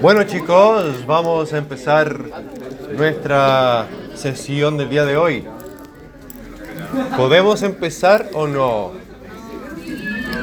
[0.00, 2.18] Bueno chicos, vamos a empezar
[2.96, 5.44] nuestra sesión del día de hoy.
[7.16, 8.92] ¿Podemos empezar o no?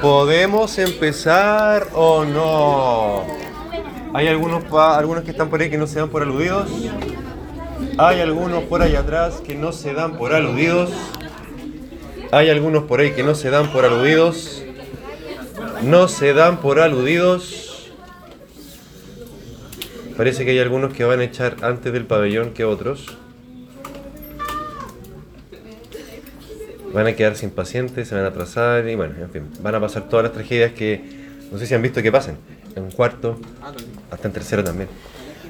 [0.02, 3.24] ¿Podemos empezar o no?
[4.14, 6.70] Hay algunos, algunos que están por ahí que no se dan por aludidos.
[7.98, 10.92] Hay algunos por ahí atrás que no se dan por aludidos.
[12.32, 14.64] Hay algunos por ahí que no se dan por aludidos.
[15.82, 17.71] No se dan por aludidos.
[20.22, 23.18] Parece que hay algunos que van a echar antes del pabellón que otros.
[26.94, 29.80] Van a quedar sin pacientes, se van a atrasar y bueno, en fin, van a
[29.80, 31.02] pasar todas las tragedias que
[31.52, 32.38] no sé si han visto que pasen.
[32.76, 33.40] En un cuarto,
[34.12, 34.90] hasta en tercero también.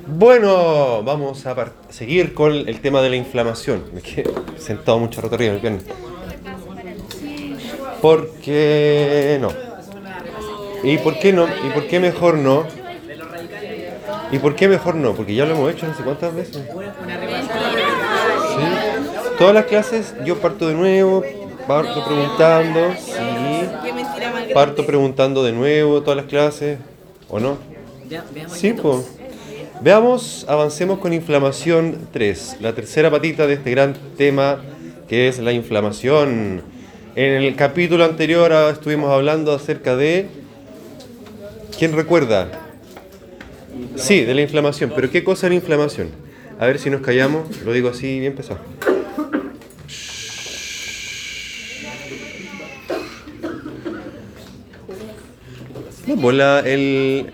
[0.07, 3.83] Bueno, vamos a seguir con el tema de la inflamación.
[3.93, 5.79] Me quedé sentado mucho rato arriba, mi pierna.
[8.01, 9.51] ¿Por qué no?
[10.81, 11.45] ¿Y por qué no?
[11.45, 12.80] ¿Y por qué mejor no?
[14.31, 15.13] ¿Y por qué mejor no?
[15.13, 16.55] Porque ya lo hemos hecho no sé cuántas veces.
[16.55, 16.63] Sí.
[19.37, 21.23] Todas las clases yo parto de nuevo,
[21.67, 24.53] parto preguntando, sí.
[24.53, 26.79] Parto preguntando de nuevo todas las clases,
[27.29, 27.57] ¿o no?
[28.47, 29.17] Sí, pues.
[29.81, 34.59] Veamos, avancemos con inflamación 3, la tercera patita de este gran tema
[35.11, 36.61] que es la inflamación.
[37.15, 40.27] En el capítulo anterior ah, estuvimos hablando acerca de...
[41.77, 42.60] ¿Quién recuerda?
[43.95, 46.09] Sí, de la inflamación, pero ¿qué cosa es la inflamación?
[46.59, 48.59] A ver si nos callamos, lo digo así bien pesado.
[56.21, 57.31] Pues la- el,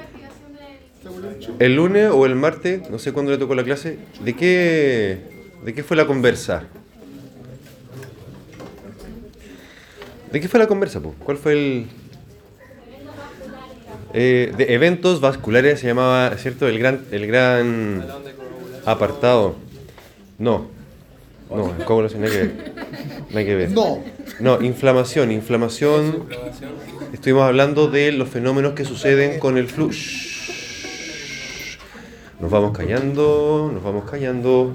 [1.60, 5.18] el lunes o el martes, no sé cuándo le tocó la clase, ¿de qué,
[5.64, 6.64] de qué fue la conversa?
[10.32, 11.02] ¿De qué fue la conversa?
[11.24, 11.88] ¿Cuál fue el...?
[14.14, 16.68] Eh, de eventos vasculares se llamaba, ¿cierto?
[16.68, 18.06] El gran, el gran
[18.86, 19.56] apartado.
[20.40, 20.68] No,
[21.50, 22.74] no, coagulación, no hay que ver.
[23.32, 23.72] No hay que ver.
[23.72, 24.04] No.
[24.40, 26.26] No, inflamación, inflamación.
[27.14, 29.92] Estuvimos hablando de los fenómenos que suceden con el flu.
[29.92, 31.78] Shh.
[32.40, 34.74] Nos vamos callando, nos vamos callando.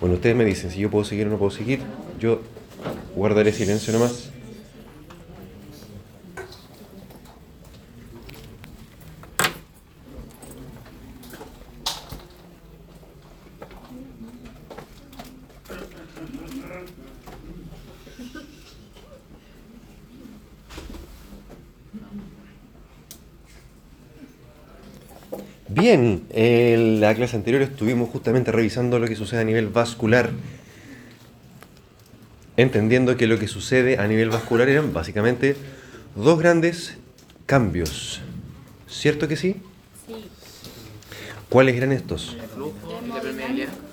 [0.00, 1.80] Bueno, ustedes me dicen si yo puedo seguir o no puedo seguir.
[2.20, 2.42] Yo
[3.16, 4.28] guardaré silencio nomás.
[25.68, 30.28] Bien, en la clase anterior estuvimos justamente revisando lo que sucede a nivel vascular,
[32.62, 35.56] entendiendo que lo que sucede a nivel vascular eran básicamente
[36.14, 36.96] dos grandes
[37.46, 38.20] cambios.
[38.88, 39.56] ¿Cierto que sí?
[40.06, 40.14] Sí.
[41.48, 42.36] ¿Cuáles eran estos?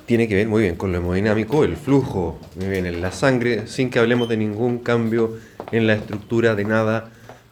[0.06, 3.68] Tiene que ver muy bien con lo hemodinámico, el flujo, muy bien, en la sangre,
[3.68, 5.38] sin que hablemos de ningún cambio
[5.72, 7.10] en la estructura de nada.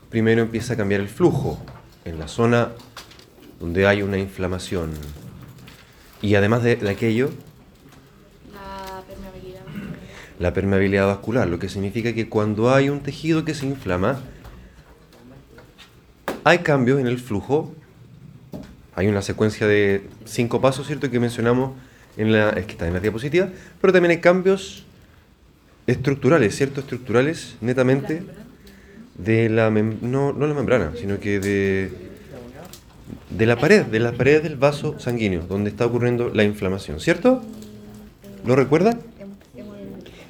[0.10, 1.60] Primero empieza a cambiar el flujo
[2.06, 2.72] en la zona
[3.60, 4.92] donde hay una inflamación.
[6.22, 7.32] Y además de, de aquello.
[10.40, 14.22] La permeabilidad vascular, lo que significa que cuando hay un tejido que se inflama,
[16.44, 17.74] hay cambios en el flujo.
[18.98, 21.12] Hay una secuencia de cinco pasos, ¿cierto?
[21.12, 21.72] Que mencionamos
[22.18, 23.50] en la, es que está en la diapositiva,
[23.82, 24.86] pero también hay cambios
[25.86, 26.80] estructurales, ¿cierto?
[26.80, 28.24] Estructurales, netamente,
[29.18, 31.92] de la, no, no la membrana, sino que de,
[33.30, 37.44] de la pared, de la pared del vaso sanguíneo, donde está ocurriendo la inflamación, ¿cierto?
[38.46, 39.00] ¿Lo recuerdan?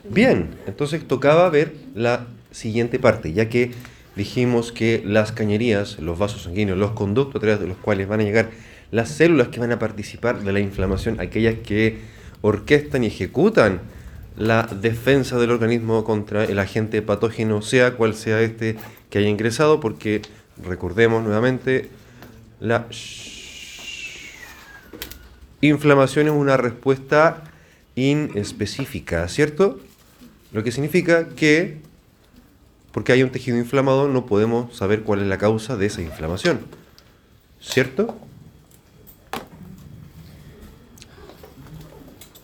[0.09, 3.71] Bien, entonces tocaba ver la siguiente parte, ya que
[4.16, 8.21] dijimos que las cañerías, los vasos sanguíneos, los conductos a través de los cuales van
[8.21, 8.51] a llegar
[8.91, 11.99] las células que van a participar de la inflamación, aquellas que
[12.41, 13.81] orquestan y ejecutan
[14.38, 18.75] la defensa del organismo contra el agente patógeno, sea cual sea este
[19.09, 20.22] que haya ingresado, porque
[20.63, 21.90] recordemos nuevamente,
[22.59, 22.87] la
[25.61, 27.43] inflamación es una respuesta
[27.96, 29.79] inespecífica, ¿cierto?
[30.55, 31.79] Lo que significa que,
[32.93, 36.61] porque hay un tejido inflamado, no podemos saber cuál es la causa de esa inflamación.
[37.59, 38.17] ¿Cierto?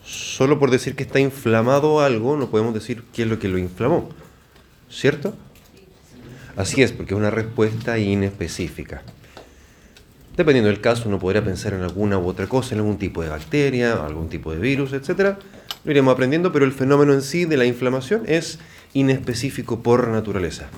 [0.04, 3.56] Solo por decir que está inflamado algo, no podemos decir qué es lo que lo
[3.56, 4.10] inflamó.
[4.90, 5.34] ¿Cierto?
[6.54, 9.04] Así es, porque es una respuesta inespecífica.
[10.36, 13.28] Dependiendo del caso, uno podría pensar en alguna u otra cosa, en algún tipo de
[13.28, 15.36] bacteria, algún tipo de virus, etc.
[15.84, 18.58] Lo iremos aprendiendo, pero el fenómeno en sí de la inflamación es
[18.94, 20.68] inespecífico por naturaleza.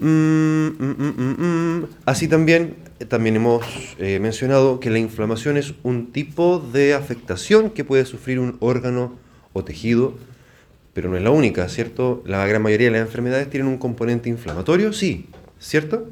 [0.00, 1.86] Mm, mm, mm.
[2.06, 2.76] Así también,
[3.08, 3.64] también hemos
[3.98, 9.18] eh, mencionado que la inflamación es un tipo de afectación que puede sufrir un órgano
[9.52, 10.16] o tejido,
[10.94, 12.22] pero no es la única, ¿cierto?
[12.24, 15.26] La gran mayoría de las enfermedades tienen un componente inflamatorio, sí,
[15.58, 16.08] ¿cierto?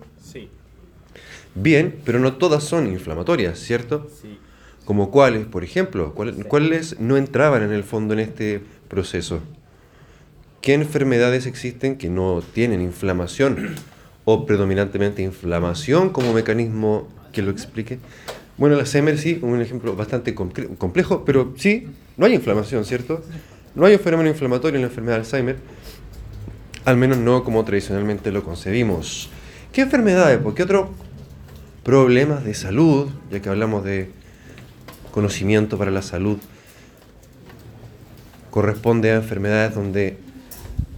[1.62, 4.09] Bien, pero no todas son inflamatorias, ¿cierto?
[4.23, 4.39] sí.
[4.87, 9.41] Como cuáles, por ejemplo, ¿Cuál- cuáles no entraban en el fondo en este proceso.
[10.62, 13.77] ¿Qué enfermedades existen que no tienen inflamación
[14.25, 17.99] o predominantemente inflamación como mecanismo que lo explique?
[18.57, 21.87] Bueno, el Alzheimer sí, un ejemplo bastante comple- complejo, pero sí,
[22.17, 23.23] no hay inflamación, ¿cierto?
[23.75, 25.57] No hay un fenómeno inflamatorio en la enfermedad de Alzheimer,
[26.85, 29.31] al menos no como tradicionalmente lo concebimos.
[29.73, 30.39] ¿Qué enfermedades?
[30.39, 30.89] ¿Por qué otros
[31.82, 34.11] problemas de salud, ya que hablamos de
[35.11, 36.38] conocimiento para la salud,
[38.50, 40.19] corresponde a enfermedades donde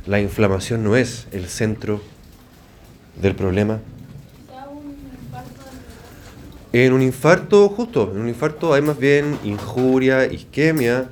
[0.07, 2.03] la inflamación no es el centro
[3.21, 3.81] del problema.
[6.73, 11.11] En un infarto, justo, en un infarto hay más bien injuria, isquemia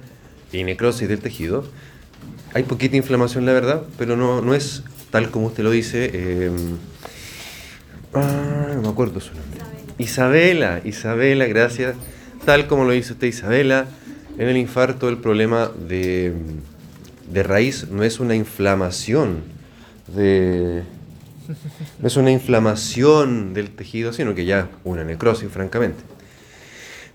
[0.52, 1.64] y necrosis del tejido.
[2.54, 6.10] Hay poquita inflamación, la verdad, pero no, no es tal como usted lo dice.
[6.12, 6.50] eh,
[8.14, 9.49] ah, no me acuerdo su nombre.
[10.00, 11.94] Isabela, Isabela, gracias.
[12.46, 13.86] Tal como lo dice usted, Isabela,
[14.38, 16.32] en el infarto el problema de,
[17.30, 19.42] de raíz no es una inflamación
[20.14, 20.84] de,
[21.98, 26.02] no es una inflamación del tejido, sino que ya una necrosis, francamente.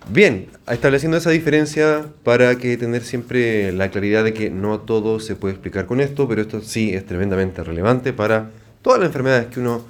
[0.07, 5.35] Bien, estableciendo esa diferencia para que tener siempre la claridad de que no todo se
[5.35, 8.51] puede explicar con esto, pero esto sí es tremendamente relevante para
[8.83, 9.83] todas las enfermedades que uno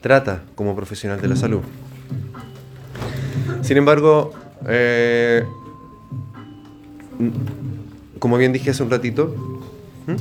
[0.00, 1.60] trata como profesional de la salud.
[3.72, 4.34] Sin embargo,
[4.68, 5.44] eh,
[8.18, 9.34] como bien dije hace un ratito,
[10.06, 10.16] ¿Mm?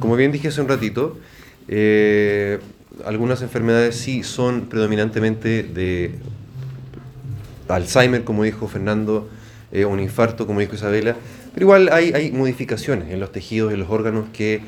[0.00, 1.16] como bien dije hace un ratito,
[1.68, 2.58] eh,
[3.06, 6.16] algunas enfermedades sí son predominantemente de
[7.68, 9.28] Alzheimer, como dijo Fernando,
[9.70, 11.14] eh, un infarto, como dijo Isabela,
[11.52, 14.62] pero igual hay, modificaciones en los tejidos en los órganos que,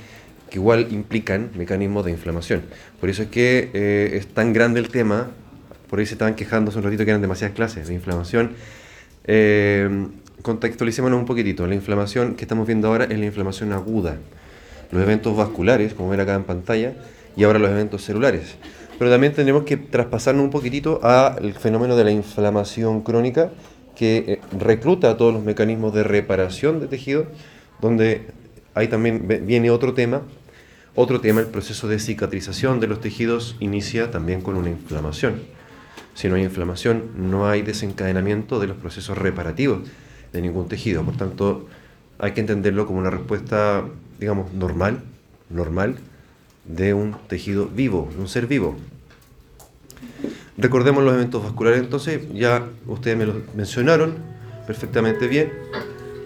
[0.48, 2.62] que igual implican mecanismos de inflamación.
[3.00, 5.32] Por eso es que eh, es tan grande el tema,
[5.88, 8.53] por ahí se estaban quejando hace un ratito que eran demasiadas clases de inflamación.
[9.25, 10.09] Eh,
[10.43, 14.19] contextualicémonos un poquitito, la inflamación que estamos viendo ahora es la inflamación aguda
[14.91, 16.94] los eventos vasculares, como ven acá en pantalla,
[17.37, 18.56] y ahora los eventos celulares.
[18.99, 23.50] Pero también tenemos que traspasarnos un poquitito al fenómeno de la inflamación crónica,
[23.94, 27.27] que eh, recluta todos los mecanismos de reparación de tejido,
[27.81, 28.29] donde
[28.75, 30.23] ahí también viene otro tema.
[30.94, 35.43] Otro tema, el proceso de cicatrización de los tejidos inicia también con una inflamación.
[36.16, 39.86] Si no hay inflamación, no hay desencadenamiento de los procesos reparativos
[40.32, 41.04] de ningún tejido.
[41.04, 41.68] Por tanto,
[42.18, 43.84] hay que entenderlo como una respuesta,
[44.18, 45.02] digamos, normal,
[45.50, 45.96] normal,
[46.64, 48.76] de un tejido vivo, de un ser vivo.
[50.56, 54.14] Recordemos los eventos vasculares, entonces, ya ustedes me los mencionaron
[54.66, 55.52] perfectamente bien.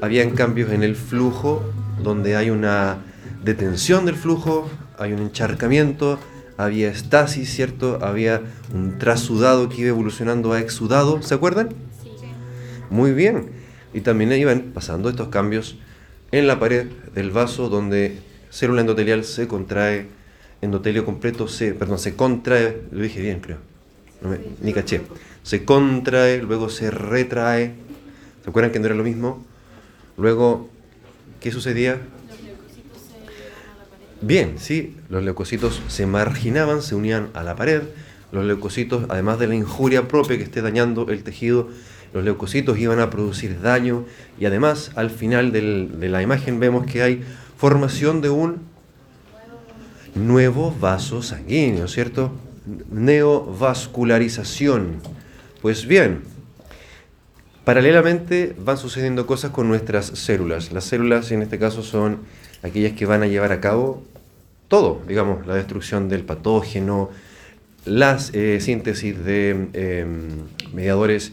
[0.00, 1.64] Habían cambios en el flujo,
[2.00, 2.98] donde hay una
[3.42, 4.70] detención del flujo,
[5.00, 6.20] hay un encharcamiento,
[6.64, 7.98] había estasis, ¿cierto?
[8.02, 8.42] Había
[8.74, 11.70] un trasudado que iba evolucionando a exudado, ¿se acuerdan?
[12.90, 13.50] Muy bien.
[13.94, 15.76] Y también iban pasando estos cambios
[16.32, 18.18] en la pared del vaso donde
[18.50, 20.06] célula endotelial se contrae,
[20.62, 23.58] endotelio completo se, perdón, se contrae, lo dije bien creo,
[24.22, 25.02] no me- ni caché,
[25.42, 27.72] se contrae, luego se retrae,
[28.44, 29.44] ¿se acuerdan que no era lo mismo?
[30.16, 30.68] Luego,
[31.40, 31.98] ¿qué sucedía?
[34.22, 37.84] Bien, sí, los leucocitos se marginaban, se unían a la pared.
[38.32, 41.68] Los leucocitos, además de la injuria propia que esté dañando el tejido,
[42.12, 44.04] los leucocitos iban a producir daño
[44.38, 47.24] y además al final de la imagen vemos que hay
[47.56, 48.58] formación de un
[50.14, 52.30] nuevo vaso sanguíneo, ¿cierto?
[52.90, 55.00] Neovascularización.
[55.62, 56.28] Pues bien,
[57.64, 60.72] Paralelamente van sucediendo cosas con nuestras células.
[60.72, 62.20] Las células en este caso son
[62.62, 64.02] aquellas que van a llevar a cabo
[64.68, 67.10] todo, digamos, la destrucción del patógeno,
[67.84, 70.06] las eh, síntesis de eh,
[70.72, 71.32] mediadores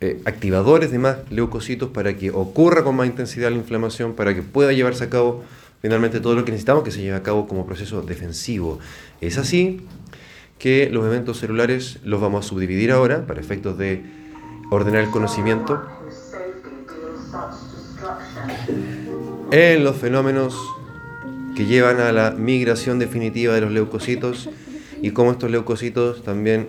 [0.00, 4.42] eh, activadores de más leucocitos para que ocurra con más intensidad la inflamación, para que
[4.42, 5.42] pueda llevarse a cabo
[5.82, 8.78] finalmente todo lo que necesitamos que se lleve a cabo como proceso defensivo.
[9.20, 9.80] Es así
[10.58, 14.02] que los eventos celulares los vamos a subdividir ahora para efectos de
[14.70, 15.82] ordenar el conocimiento
[19.50, 20.56] en los fenómenos
[21.56, 24.50] que llevan a la migración definitiva de los leucocitos
[25.00, 26.68] y cómo estos leucocitos también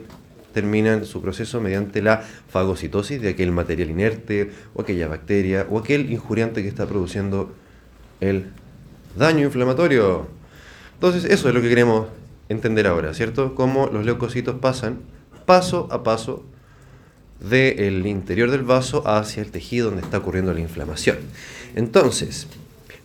[0.53, 6.12] terminan su proceso mediante la fagocitosis de aquel material inerte o aquella bacteria o aquel
[6.12, 7.53] injuriante que está produciendo
[8.21, 8.45] el
[9.15, 10.27] daño inflamatorio.
[10.93, 12.07] Entonces, eso es lo que queremos
[12.48, 13.55] entender ahora, ¿cierto?
[13.55, 15.00] Cómo los leucocitos pasan
[15.45, 16.45] paso a paso
[17.39, 21.17] del interior del vaso hacia el tejido donde está ocurriendo la inflamación.
[21.75, 22.48] Entonces,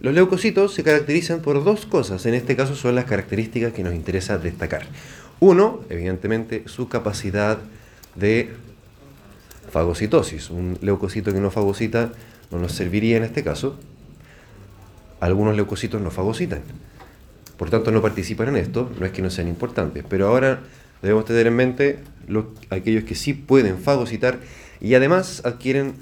[0.04, 3.94] los leucocitos se caracterizan por dos cosas, en este caso son las características que nos
[3.94, 4.82] interesa destacar.
[5.40, 7.56] Uno, evidentemente, su capacidad
[8.14, 8.50] de
[9.70, 10.50] fagocitosis.
[10.50, 12.12] Un leucocito que no fagocita
[12.50, 13.78] no nos serviría en este caso.
[15.20, 16.60] Algunos leucocitos no fagocitan.
[17.56, 20.60] Por tanto, no participan en esto, no es que no sean importantes, pero ahora
[21.00, 24.38] debemos tener en mente los, aquellos que sí pueden fagocitar
[24.82, 25.94] y además adquieren,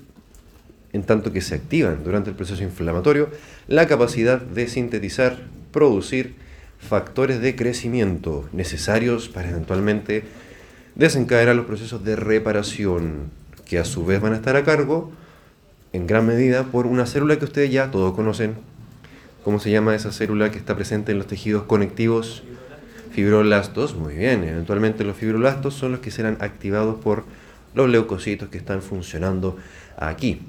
[0.93, 3.31] en tanto que se activan durante el proceso inflamatorio,
[3.69, 5.39] la capacidad de sintetizar,
[5.73, 6.35] producir
[6.79, 10.25] factores de crecimiento necesarios para eventualmente
[10.95, 13.31] desencadenar los procesos de reparación,
[13.65, 15.11] que a su vez van a estar a cargo
[15.93, 18.57] en gran medida por una célula que ustedes ya todos conocen.
[19.45, 22.43] ¿Cómo se llama esa célula que está presente en los tejidos conectivos?
[23.13, 24.45] Fibroblastos, muy bien.
[24.45, 27.25] Eventualmente los fibroblastos son los que serán activados por
[27.75, 29.57] los leucocitos que están funcionando
[29.97, 30.41] aquí.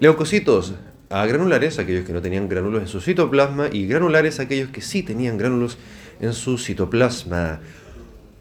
[0.00, 0.74] Leucocitos
[1.10, 5.02] a granulares, aquellos que no tenían gránulos en su citoplasma, y granulares, aquellos que sí
[5.02, 5.78] tenían gránulos
[6.20, 7.60] en su citoplasma.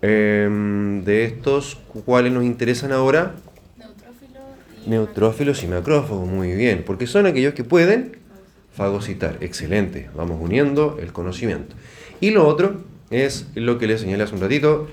[0.01, 3.33] Em, de estos, ¿cuáles nos interesan ahora?
[3.75, 4.43] Neutrófilos
[4.85, 8.17] y Neutrófilos y macrófagos, muy bien, porque son aquellos que pueden
[8.71, 9.37] fagocitar.
[9.41, 11.75] Excelente, vamos uniendo el conocimiento.
[12.21, 14.87] Y lo otro es lo que les señalé hace un ratito,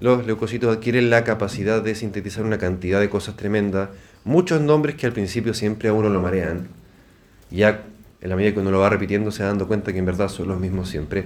[0.00, 3.90] los leucocitos adquieren la capacidad de sintetizar una cantidad de cosas tremendas,
[4.24, 6.68] muchos nombres que al principio siempre a uno lo marean,
[7.50, 7.84] ya
[8.20, 10.28] en la medida que uno lo va repitiendo se va dando cuenta que en verdad
[10.28, 11.24] son los mismos siempre.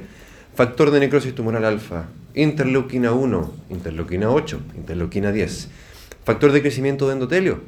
[0.54, 5.68] Factor de necrosis tumoral alfa, interleuquina 1, interleuquina 8, interleuquina 10.
[6.24, 7.60] Factor de crecimiento de endotelio,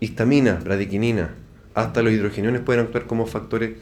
[0.00, 1.34] histamina, radiquinina.
[1.74, 3.74] Hasta los hidrogeniones pueden actuar como factores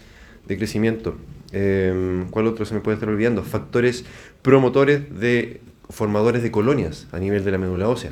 [0.47, 1.17] de crecimiento.
[1.53, 3.43] Eh, ¿Cuál otro se me puede estar olvidando?
[3.43, 4.05] Factores
[4.43, 8.11] promotores de formadores de colonias a nivel de la médula ósea,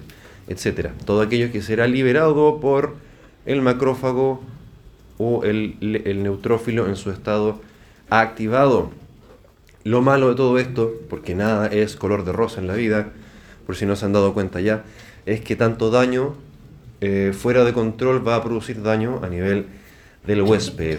[0.49, 0.91] etc.
[1.05, 2.95] Todo aquello que será liberado por
[3.47, 4.41] el macrófago
[5.19, 5.77] o el,
[6.23, 7.61] neutrófilo en su estado
[8.11, 8.91] activado.
[9.85, 13.11] Lo malo de todo esto, porque nada es color de rosa en la vida,
[13.67, 14.85] por si no se han dado cuenta ya,
[15.27, 16.35] es que tanto daño
[17.01, 19.67] eh, fuera de control va a producir daño a nivel
[20.27, 20.99] del huésped.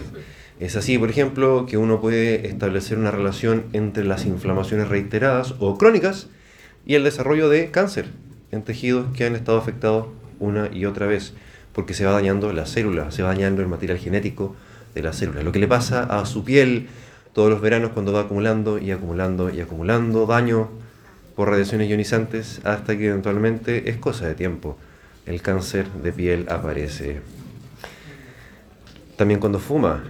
[0.60, 5.76] Es así, por ejemplo, que uno puede establecer una relación entre las inflamaciones reiteradas o
[5.78, 6.28] crónicas
[6.86, 8.06] y el desarrollo de cáncer
[8.54, 10.06] en tejidos que han estado afectados
[10.38, 11.34] una y otra vez,
[11.72, 14.56] porque se va dañando la célula, se va dañando el material genético
[14.94, 15.42] de la célula.
[15.42, 16.88] Lo que le pasa a su piel
[17.32, 20.68] todos los veranos cuando va acumulando y acumulando y acumulando daño
[21.34, 24.78] por radiaciones ionizantes hasta que eventualmente es cosa de tiempo.
[25.26, 27.20] El cáncer de piel aparece.
[29.16, 30.04] También cuando fuma,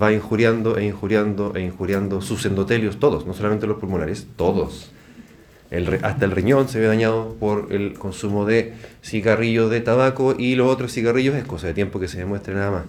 [0.00, 4.90] va injuriando e injuriando e injuriando sus endotelios, todos, no solamente los pulmonares, todos.
[5.70, 10.54] El hasta el riñón se ve dañado por el consumo de cigarrillos de tabaco y
[10.54, 12.84] los otros cigarrillos es cosa de tiempo que se demuestre nada más.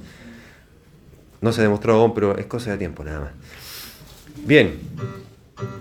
[1.42, 3.32] No se ha demostrado aún, pero es cosa de tiempo nada más.
[4.46, 4.80] Bien,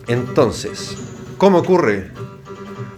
[0.08, 0.96] entonces,
[1.36, 2.10] ¿cómo ocurre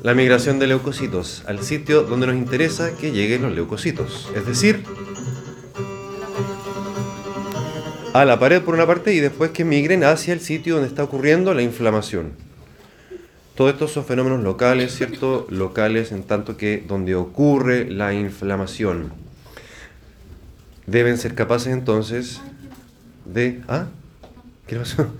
[0.02, 4.30] la migración de leucocitos al sitio donde nos interesa que lleguen los leucocitos?
[4.34, 4.82] Es decir,
[8.14, 11.04] a la pared por una parte y después que migren hacia el sitio donde está
[11.04, 12.32] ocurriendo la inflamación.
[13.60, 15.46] Todos estos son fenómenos locales, ¿cierto?
[15.50, 19.12] Locales en tanto que donde ocurre la inflamación.
[20.86, 22.40] Deben ser capaces entonces
[23.26, 23.60] de...
[23.68, 23.88] ¿Ah?
[24.66, 25.14] ¿Qué pasó?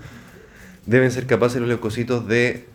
[0.87, 2.65] Deben ser capaces los leucocitos de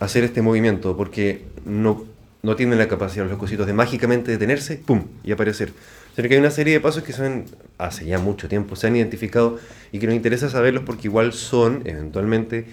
[0.00, 2.04] hacer este movimiento porque no,
[2.42, 5.04] no tienen la capacidad los leucocitos de mágicamente detenerse, ¡pum!
[5.22, 5.72] y aparecer.
[6.16, 7.44] Sino que hay una serie de pasos que son,
[7.78, 9.60] hace ya mucho tiempo, se han identificado
[9.92, 12.66] y que nos interesa saberlos porque igual son eventualmente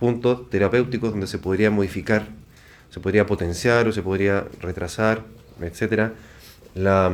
[0.00, 2.28] puntos terapéuticos donde se podría modificar,
[2.88, 5.24] se podría potenciar o se podría retrasar,
[5.60, 6.14] etcétera,
[6.74, 7.12] la,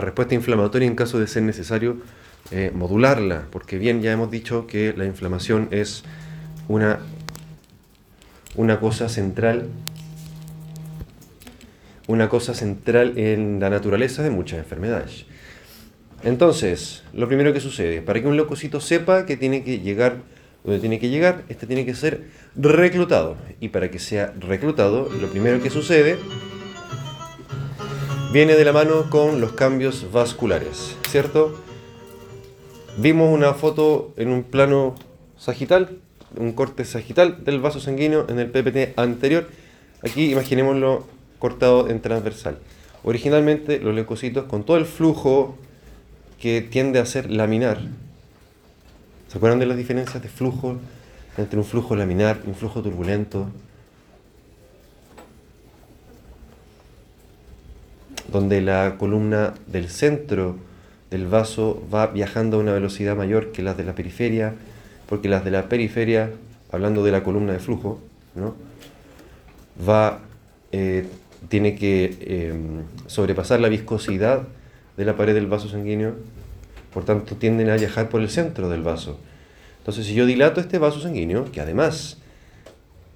[0.00, 1.98] respuesta inflamatoria en caso de ser necesario
[2.50, 6.02] eh, modularla, porque bien ya hemos dicho que la inflamación es
[6.66, 6.98] una,
[8.56, 9.68] una cosa central
[12.06, 15.24] una cosa central en la naturaleza de muchas enfermedades.
[16.22, 20.18] Entonces, lo primero que sucede, para que un leucocito sepa que tiene que llegar
[20.64, 22.24] donde tiene que llegar, este tiene que ser
[22.56, 23.36] reclutado.
[23.60, 26.16] Y para que sea reclutado, lo primero que sucede
[28.32, 31.60] viene de la mano con los cambios vasculares, ¿cierto?
[32.96, 34.94] Vimos una foto en un plano
[35.36, 35.98] sagital,
[36.36, 39.48] un corte sagital del vaso sanguíneo en el PPT anterior.
[40.02, 41.06] Aquí imaginémoslo
[41.38, 42.58] cortado en transversal.
[43.02, 45.58] Originalmente los leucocitos con todo el flujo
[46.40, 47.80] que tiende a ser laminar.
[49.34, 50.76] ¿Se acuerdan de las diferencias de flujo
[51.36, 53.48] entre un flujo laminar y un flujo turbulento?
[58.30, 60.54] Donde la columna del centro
[61.10, 64.54] del vaso va viajando a una velocidad mayor que las de la periferia,
[65.08, 66.30] porque las de la periferia,
[66.70, 67.98] hablando de la columna de flujo,
[68.36, 68.54] ¿no?
[69.84, 70.20] va,
[70.70, 71.08] eh,
[71.48, 72.54] tiene que eh,
[73.08, 74.44] sobrepasar la viscosidad
[74.96, 76.14] de la pared del vaso sanguíneo,
[76.94, 79.18] por tanto tienden a viajar por el centro del vaso.
[79.78, 82.18] Entonces, si yo dilato este vaso sanguíneo, que además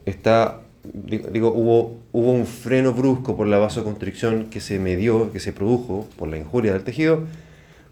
[0.05, 5.53] está, digo, hubo, hubo un freno brusco por la vasoconstricción que se medió, que se
[5.53, 7.23] produjo por la injuria del tejido,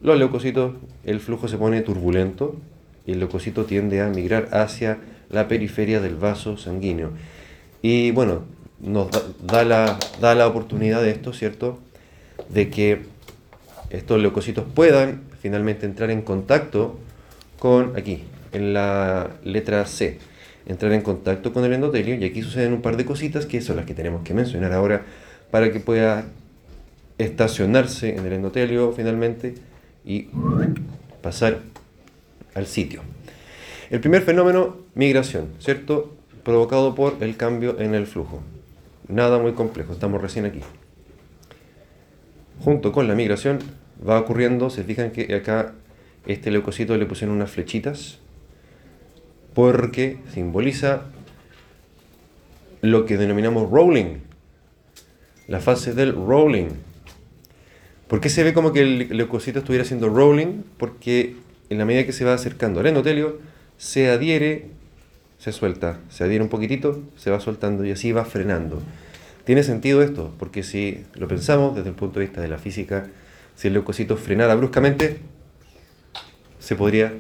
[0.02, 0.74] los leucocitos,
[1.04, 2.56] el flujo se pone turbulento
[3.06, 4.98] y el leucocito tiende a migrar hacia
[5.30, 7.12] la periferia del vaso sanguíneo.
[7.80, 8.42] Y bueno,
[8.80, 9.08] nos
[9.46, 11.78] da, da la oportunidad de esto, ¿cierto?
[12.50, 13.06] De que
[13.90, 16.98] estos leucocitos puedan finalmente entrar en contacto
[17.60, 20.18] con, aquí, en la letra C,
[20.66, 23.76] entrar en contacto con el endotelio y aquí suceden un par de cositas que son
[23.76, 25.04] las que tenemos que mencionar ahora
[25.52, 26.24] para que pueda
[27.18, 29.54] estacionarse en el endotelio finalmente
[30.04, 30.26] y
[31.22, 31.60] pasar
[32.54, 33.02] al sitio.
[33.90, 36.12] El primer fenómeno, migración, ¿cierto?
[36.42, 38.42] Provocado por el cambio en el flujo.
[39.06, 40.62] Nada muy complejo, estamos recién aquí.
[42.64, 43.60] Junto con la migración
[44.06, 45.74] va ocurriendo, se fijan que acá
[46.26, 48.18] este leucocito le pusieron unas flechitas
[49.54, 51.04] porque simboliza
[52.82, 54.18] lo que denominamos rolling,
[55.48, 56.68] la fase del rolling.
[58.06, 60.62] ¿Por qué se ve como que el leucocito estuviera haciendo rolling?
[60.76, 61.36] Porque
[61.70, 63.38] en la medida que se va acercando al endotelio,
[63.78, 64.66] se adhiere,
[65.38, 68.82] se suelta, se adhiere un poquitito, se va soltando y así va frenando.
[69.44, 73.08] Tiene sentido esto, porque si lo pensamos desde el punto de vista de la física,
[73.56, 75.18] si el leucocito frenara bruscamente,
[76.60, 77.12] se podría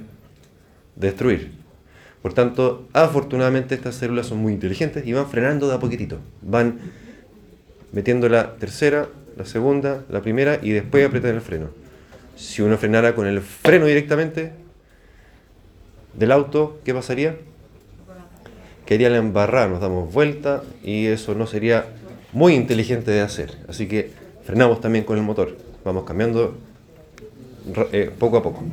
[0.94, 1.52] destruir.
[2.22, 6.18] Por tanto, afortunadamente estas células son muy inteligentes y van frenando de a poquitito.
[6.42, 6.78] Van
[7.92, 11.68] metiendo la tercera, la segunda, la primera y después apretan el freno.
[12.36, 14.52] Si uno frenara con el freno directamente
[16.14, 17.36] del auto, ¿qué pasaría?
[18.84, 21.86] Quería la embarrada, nos damos vuelta y eso no sería
[22.32, 23.56] muy inteligente de hacer.
[23.68, 24.10] Así que
[24.44, 25.56] frenamos también con el motor.
[25.86, 26.56] Vamos cambiando
[27.92, 28.64] eh, poco a poco.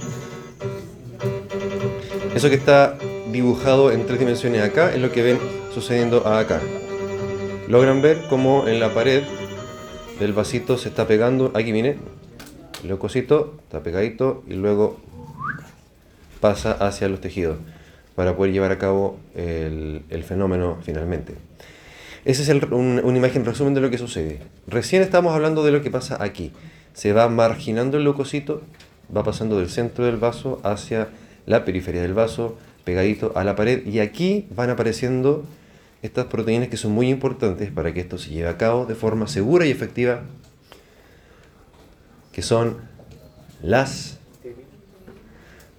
[2.33, 2.97] Eso que está
[3.31, 5.37] dibujado en tres dimensiones acá es lo que ven
[5.71, 6.59] sucediendo acá.
[7.67, 9.21] Logran ver cómo en la pared
[10.19, 11.51] del vasito se está pegando.
[11.53, 11.97] Aquí viene.
[12.81, 14.99] El leucocito está pegadito y luego
[16.39, 17.57] pasa hacia los tejidos
[18.15, 21.35] para poder llevar a cabo el, fenómeno finalmente.
[22.25, 24.39] Esa es una imagen resumen de lo que sucede.
[24.65, 26.51] Recién estamos hablando de lo que pasa aquí.
[26.93, 28.61] Se va marginando el leucocito,
[29.15, 31.09] va pasando del centro del vaso hacia
[31.45, 35.43] la periferia del vaso, pegadito a la pared, y aquí van apareciendo
[36.01, 39.27] estas proteínas que son muy importantes para que esto se lleve a cabo de forma
[39.27, 40.23] segura y efectiva,
[42.31, 42.77] que son
[43.61, 44.19] las...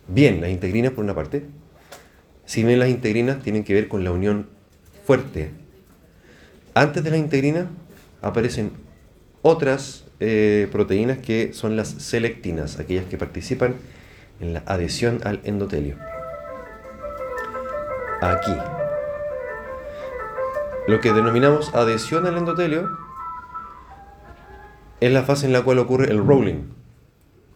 [0.06, 1.44] Bien, las integrinas por una parte.
[2.46, 4.48] Si bien las integrinas tienen que ver con la unión
[5.06, 5.50] fuerte.
[6.74, 7.70] Antes de la integrina
[8.20, 8.72] aparecen
[9.42, 13.74] otras eh, proteínas que son las selectinas, aquellas que participan
[14.40, 15.96] en la adhesión al endotelio.
[18.22, 18.56] Aquí,
[20.88, 22.88] lo que denominamos adhesión al endotelio
[25.00, 26.62] es la fase en la cual ocurre el rolling.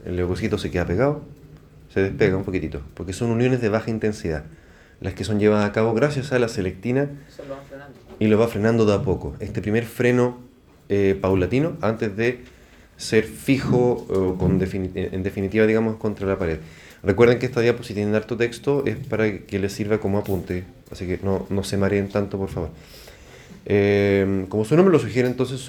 [0.05, 1.23] El leucocito se queda pegado,
[1.89, 4.45] se despega un poquitito, porque son uniones de baja intensidad,
[5.01, 7.09] las que son llevadas a cabo gracias a la selectina
[8.19, 9.37] y lo va frenando de a poco.
[9.41, 10.39] Este primer freno
[10.91, 12.58] eh, paulatino antes de
[12.99, 14.07] ser fijo
[14.39, 16.59] con en definitiva, digamos, contra la pared.
[17.03, 21.07] Recuerden que esta diapositiva en harto texto es para que les sirva como apunte, así
[21.07, 22.71] que no, no se mareen tanto, por favor.
[23.65, 25.65] Em, como su nombre lo sugiere, entonces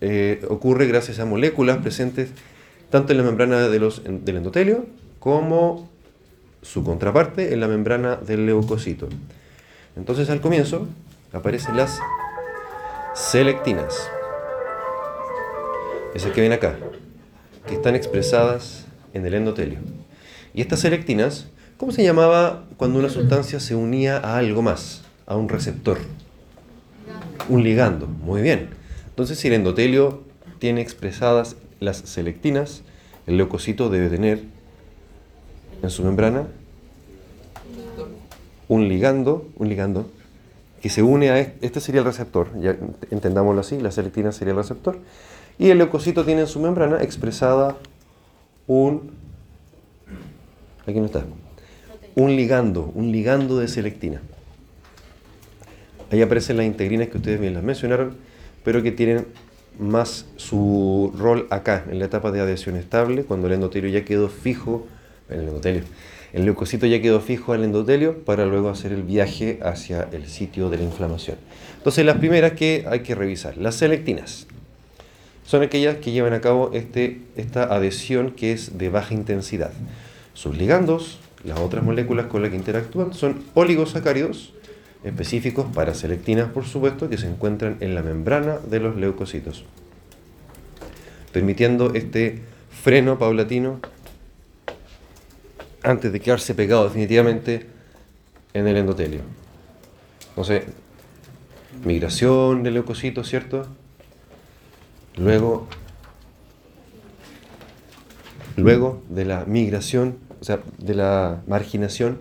[0.00, 2.30] eh, ocurre gracias a moléculas presentes
[2.90, 4.86] tanto en la membrana de los, del endotelio
[5.20, 5.88] como
[6.62, 9.08] su contraparte en la membrana del leucocito.
[9.96, 10.86] Entonces al comienzo
[11.32, 11.98] aparecen las
[13.14, 14.10] selectinas,
[16.14, 16.76] esas que ven acá,
[17.66, 19.78] que están expresadas en el endotelio.
[20.54, 25.36] Y estas selectinas, ¿cómo se llamaba cuando una sustancia se unía a algo más, a
[25.36, 25.98] un receptor?
[27.48, 28.70] Un ligando, muy bien.
[29.08, 30.22] Entonces, si el endotelio
[30.60, 32.82] tiene expresadas las selectinas,
[33.26, 34.42] el leucocito debe tener
[35.82, 36.46] en su membrana
[38.68, 40.08] un ligando, un ligando
[40.80, 42.76] que se une a este, este sería el receptor, ya
[43.10, 44.98] entendámoslo así, la selectina sería el receptor,
[45.58, 47.76] y el leucocito tiene en su membrana expresada
[48.66, 49.14] un
[50.86, 51.24] Aquí no está.
[52.14, 54.20] Un ligando, un ligando de selectina.
[56.10, 58.16] Ahí aparecen las integrinas que ustedes bien las mencionaron,
[58.62, 59.26] pero que tienen
[59.78, 64.28] más su rol acá, en la etapa de adhesión estable, cuando el endotelio ya quedó
[64.28, 64.86] fijo,
[65.28, 65.82] el endotelio,
[66.32, 70.68] el leucocito ya quedó fijo al endotelio para luego hacer el viaje hacia el sitio
[70.68, 71.38] de la inflamación.
[71.78, 74.46] Entonces, las primeras que hay que revisar, las selectinas,
[75.44, 79.72] son aquellas que llevan a cabo este, esta adhesión que es de baja intensidad.
[80.32, 84.52] Sus ligandos, las otras moléculas con las que interactúan, son oligosacáridos
[85.04, 89.64] específicos para selectinas, por supuesto, que se encuentran en la membrana de los leucocitos,
[91.30, 93.80] permitiendo este freno paulatino
[95.82, 97.66] antes de quedarse pegado definitivamente
[98.54, 99.20] en el endotelio.
[100.30, 100.64] Entonces,
[101.84, 103.68] migración del leucocito, ¿cierto?
[105.16, 105.68] Luego,
[108.56, 112.18] luego de la migración, o sea, de la marginación,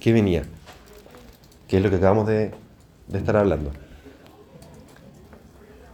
[0.00, 0.44] ¿qué venía?
[1.68, 2.52] Que es lo que acabamos de,
[3.12, 3.70] estar hablando.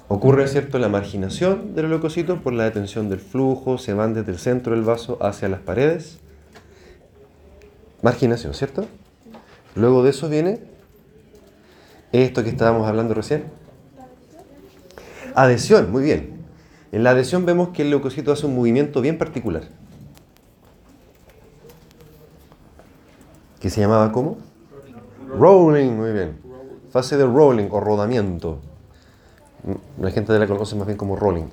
[0.06, 4.30] Ocurre, ¿cierto?, la marginación de los leucocitos por la detención del flujo, se van desde
[4.32, 6.18] el centro del vaso hacia las paredes.
[8.00, 8.86] Marginación, ¿cierto?
[9.74, 10.60] Luego de eso viene
[12.12, 13.44] esto que estábamos hablando recién,
[15.38, 16.36] Adhesión, muy bien.
[16.90, 19.62] En la adhesión vemos que el leucocito hace un movimiento bien particular.
[23.60, 24.38] ¿Qué se llamaba cómo?
[25.28, 26.40] Rolling, muy bien.
[26.90, 28.58] Fase de rolling o rodamiento.
[30.00, 31.46] La gente la conoce más bien como rolling.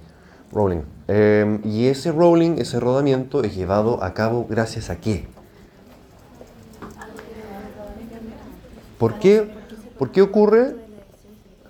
[0.51, 0.81] Rolling.
[1.07, 5.27] Eh, y ese rolling, ese rodamiento es llevado a cabo gracias a qué?
[8.97, 9.47] ¿Por qué,
[9.99, 10.75] ¿Por qué ocurre?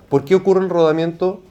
[0.07, 1.41] ¿Por qué ocurre el rodamiento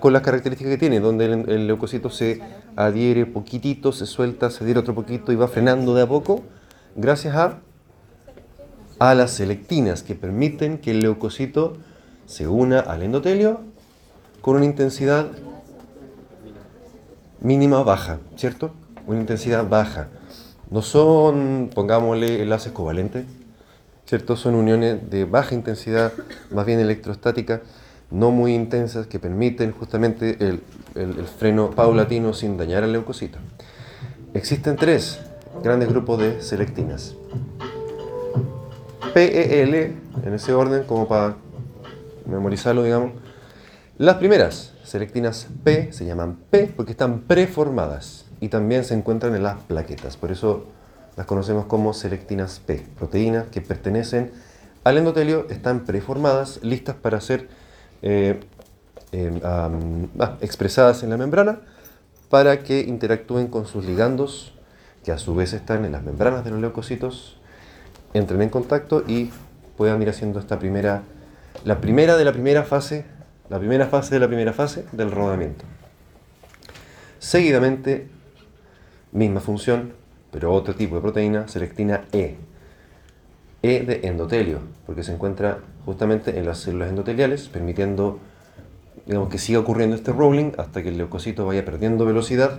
[0.00, 2.40] con las características que tiene, donde el, leucocito se
[2.76, 6.42] adhiere poquitito, se suelta, se adhiere otro poquito y va frenando de a poco,
[6.96, 7.60] gracias a,
[8.98, 11.76] las selectinas que permiten que el leucocito
[12.24, 13.60] se una al endotelio
[14.40, 15.26] con una intensidad
[17.40, 18.72] mínima baja, ¿cierto?
[19.06, 20.08] Una intensidad baja.
[20.70, 23.26] No son, pongámosle, enlaces covalentes,
[24.06, 24.36] ¿cierto?
[24.36, 26.14] Son uniones de baja intensidad,
[26.50, 27.60] más bien electrostática
[28.14, 30.62] no muy intensas que permiten justamente el,
[31.38, 33.38] freno paulatino sin dañar al leucocito.
[34.32, 35.18] Existen tres
[35.64, 37.16] grandes grupos de selectinas.
[39.12, 39.74] PEL,
[40.24, 41.36] en ese orden, como para
[42.26, 43.12] memorizarlo, digamos.
[43.98, 49.42] Las primeras, selectinas P, se llaman P porque están preformadas y también se encuentran en
[49.42, 50.16] las plaquetas.
[50.16, 50.66] Por eso
[51.16, 54.30] las conocemos como selectinas P, proteínas que pertenecen
[54.84, 57.48] al endotelio, están preformadas, listas para ser
[58.06, 58.38] eh,
[59.12, 59.70] em, ah,
[60.42, 61.60] expresadas en la membrana
[62.28, 64.52] para que interactúen con sus ligandos,
[65.02, 67.38] que a su vez están en las membranas de los leucocitos,
[68.12, 69.30] entren en contacto y
[69.78, 71.02] puedan ir haciendo esta primera,
[71.64, 73.06] la primera de la primera fase,
[73.48, 75.64] la primera fase de la primera fase del rodamiento.
[77.18, 78.08] Seguidamente,
[79.12, 79.94] misma función,
[80.30, 82.36] pero otro tipo de proteína, selectina E.
[83.64, 88.18] E de endotelio, porque se encuentra justamente en las células endoteliales, permitiendo
[89.06, 92.58] digamos, que siga ocurriendo este rolling hasta que el leucocito vaya perdiendo velocidad.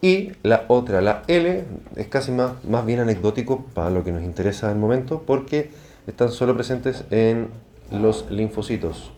[0.00, 1.64] Y la otra, la L,
[1.96, 5.70] es casi más, más bien anecdótico para lo que nos interesa el momento, porque
[6.06, 7.48] están solo presentes en
[7.90, 9.12] los linfocitos.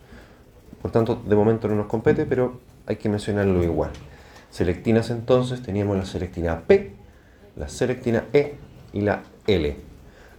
[0.81, 3.91] Por tanto, de momento no nos compete, pero hay que mencionarlo igual.
[4.49, 6.91] Selectinas entonces, teníamos la selectina P,
[7.55, 8.55] la selectina E
[8.91, 9.90] y la L.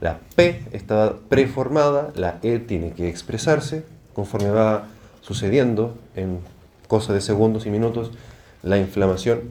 [0.02, 3.84] La P está preformada, la E tiene que expresarse
[4.14, 4.88] conforme va
[5.20, 6.40] sucediendo en
[6.88, 8.10] cosas de segundos y minutos
[8.64, 9.42] la inflamación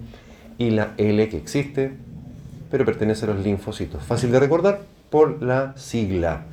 [0.57, 1.93] y la L que existe,
[2.69, 4.03] pero pertenece a los linfocitos.
[4.03, 6.43] Fácil de recordar por la sigla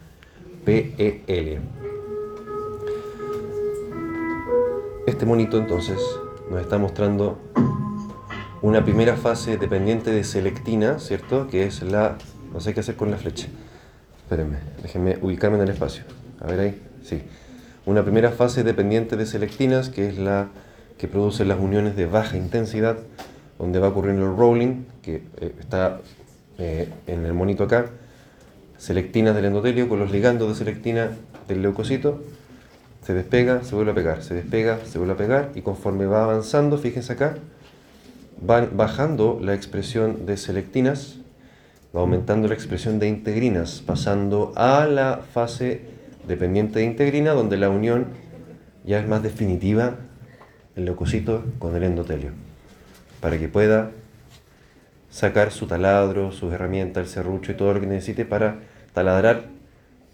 [0.65, 1.59] PEL.
[5.09, 5.99] Este monito entonces
[6.49, 7.37] nos está mostrando
[8.63, 11.49] una primera fase dependiente de selectina, ¿cierto?
[11.49, 12.17] Que es la,
[12.53, 13.49] no sé qué hacer con la flecha.
[14.29, 16.03] Espérenme, déjenme ubicarme en el espacio.
[16.43, 17.23] A ver ahí, sí.
[17.87, 20.49] Una primera fase dependiente de selectinas, que es la
[20.99, 22.99] que produce las uniones de baja intensidad,
[23.59, 26.03] donde va ocurriendo el rolling, que eh, está
[26.59, 27.87] eh, en el monito acá,
[28.77, 31.09] selectinas del endotelio con los ligandos de selectina
[31.49, 32.21] del leucocito,
[33.07, 36.25] se despega, se vuelve a pegar, se despega, se vuelve a pegar, y conforme va
[36.25, 37.37] avanzando, fíjense acá,
[38.43, 41.17] van bajando la expresión de selectinas
[41.93, 45.83] aumentando la expresión de integrinas, pasando a la fase
[46.27, 48.07] dependiente de integrina, donde la unión
[48.85, 49.97] ya es más definitiva,
[50.77, 52.31] el leucocito con el endotelio,
[53.21, 53.91] para que pueda
[55.11, 58.61] sacar su taladro, sus herramientas, el serrucho y todo lo que necesite para
[58.93, 59.47] taladrar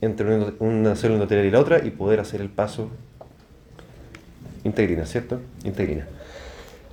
[0.00, 2.90] entre una célula endotelial y la otra y poder hacer el paso
[4.64, 5.40] integrina, ¿cierto?
[5.64, 6.06] Integrina.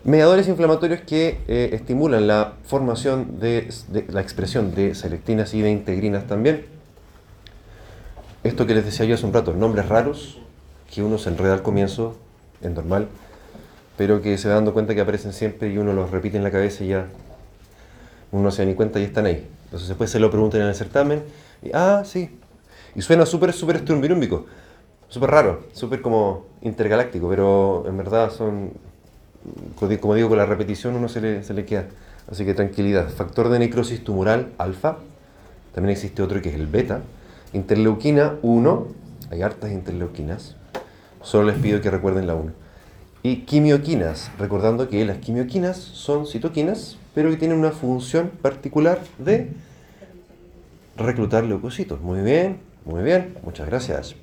[0.04, 3.72] Mediadores inflamatorios que eh, estimulan la formación de,
[4.08, 6.66] la expresión de selectinas y de integrinas también.
[8.44, 10.40] Esto que les decía yo hace un rato, nombres raros
[10.92, 12.18] que uno se enreda al comienzo,
[12.62, 13.10] es normal,
[13.96, 16.50] pero que se va dando cuenta que aparecen siempre y uno los repite en la
[16.50, 17.06] cabeza y ya
[18.32, 19.48] uno no se da ni cuenta y están ahí.
[19.66, 21.22] Entonces después se lo preguntan en el certamen
[21.62, 22.40] y, ah, sí.
[22.96, 24.48] Y suena súper, súper estrumbirúmbico,
[25.10, 28.72] súper raro, súper como intergaláctico, pero en verdad son,
[29.99, 31.86] como digo, con la repetición uno se le, queda.
[32.30, 33.10] Así que tranquilidad.
[33.10, 34.97] Factor de necrosis tumoral, alfa.
[35.73, 37.01] También existe otro que es el beta.
[37.54, 38.88] Interleuquina 1.
[39.32, 40.56] Hay hartas interleuquinas.
[41.21, 42.51] Solo les pido que recuerden la 1.
[43.23, 49.51] Y quimioquinas, recordando que las quimioquinas son citoquinas, pero que tienen una función particular de
[50.97, 52.01] reclutar leucocitos.
[52.01, 54.15] Muy bien, muy bien, muchas gracias.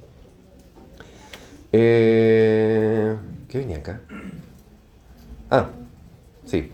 [1.73, 3.17] Eh,
[3.49, 4.01] ¿Qué venía acá?
[5.51, 5.69] Ah,
[6.45, 6.71] sí.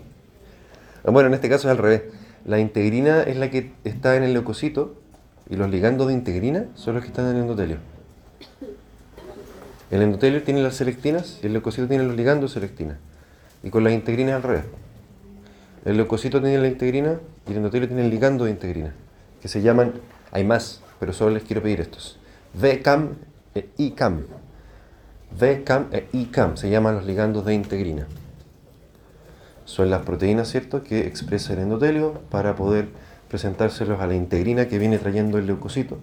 [1.03, 2.03] Bueno, en este caso es al revés.
[2.45, 4.95] La integrina es la que está en el leucocito
[5.49, 7.77] y los ligandos de integrina son los que están en el endotelio.
[9.91, 12.97] El endotelio tiene las selectinas y el leucocito tiene los ligandos de selectina.
[13.63, 14.65] Y con las integrinas al revés.
[15.85, 18.93] El leucocito tiene la integrina y el endotelio tiene el ligando de integrina.
[19.41, 19.93] Que se llaman,
[20.31, 22.17] hay más, pero solo les quiero pedir estos.
[22.55, 23.15] VCAM
[23.53, 24.23] e ICAM.
[25.39, 28.07] VCAM e ICAM se llaman los ligandos de integrina.
[29.65, 32.87] Son las proteínas, ¿cierto?, que expresa el endotelio para poder
[33.29, 35.97] presentárselos a la integrina que viene trayendo el leucocito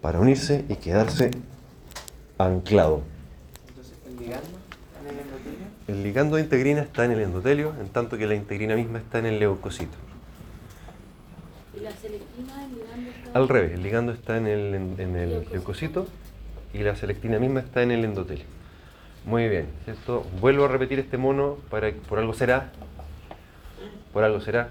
[0.00, 1.30] para unirse y quedarse
[2.38, 3.02] anclado.
[3.68, 4.48] Entonces, el ligando
[5.02, 5.66] en el endotelio.
[5.88, 9.18] El ligando de integrina está en el endotelio, en tanto que la integrina misma está
[9.18, 9.96] en el leucocito.
[11.76, 15.16] Y la selectina, el ligando está- Al revés, el ligando está en el, en, en
[15.16, 16.06] el leucocito
[16.72, 18.44] y la selectina misma está en el endotelio.
[19.24, 20.26] Muy bien, ¿cierto?
[20.40, 22.72] Vuelvo a repetir este mono para por algo será.
[24.12, 24.70] Por algo será.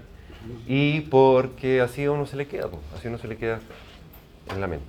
[0.66, 3.60] Y porque así a uno se le queda, po, así a uno se le queda
[4.52, 4.86] en la mente.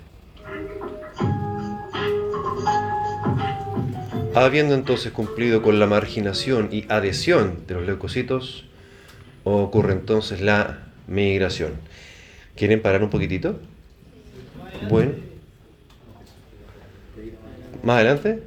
[4.35, 8.65] Habiendo entonces cumplido con la marginación y adhesión de los leucocitos,
[9.43, 11.73] ocurre entonces la migración.
[12.55, 13.59] ¿Quieren parar un poquitito?
[14.87, 15.13] Bueno.
[17.83, 18.43] ¿Más adelante?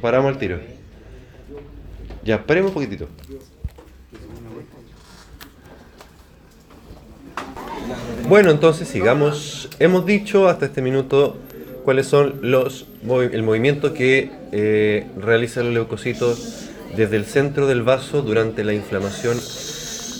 [0.00, 0.58] Paramos al tiro.
[2.24, 3.08] Ya, paremos un poquitito.
[8.28, 9.68] Bueno, entonces sigamos.
[9.78, 11.36] Hemos dicho hasta este minuto
[11.84, 12.86] cuáles son los
[13.32, 19.38] el movimiento que eh, realizan los leucocitos desde el centro del vaso durante la inflamación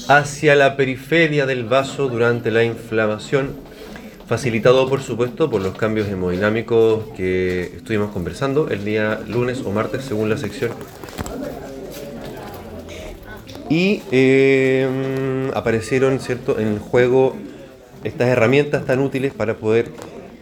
[0.09, 3.57] hacia la periferia del vaso durante la inflamación,
[4.27, 10.05] facilitado por supuesto por los cambios hemodinámicos que estuvimos conversando el día lunes o martes
[10.05, 10.73] según la sección.
[13.69, 17.37] Y eh, aparecieron, ¿cierto?, en el juego
[18.05, 19.91] estas herramientas tan útiles para poder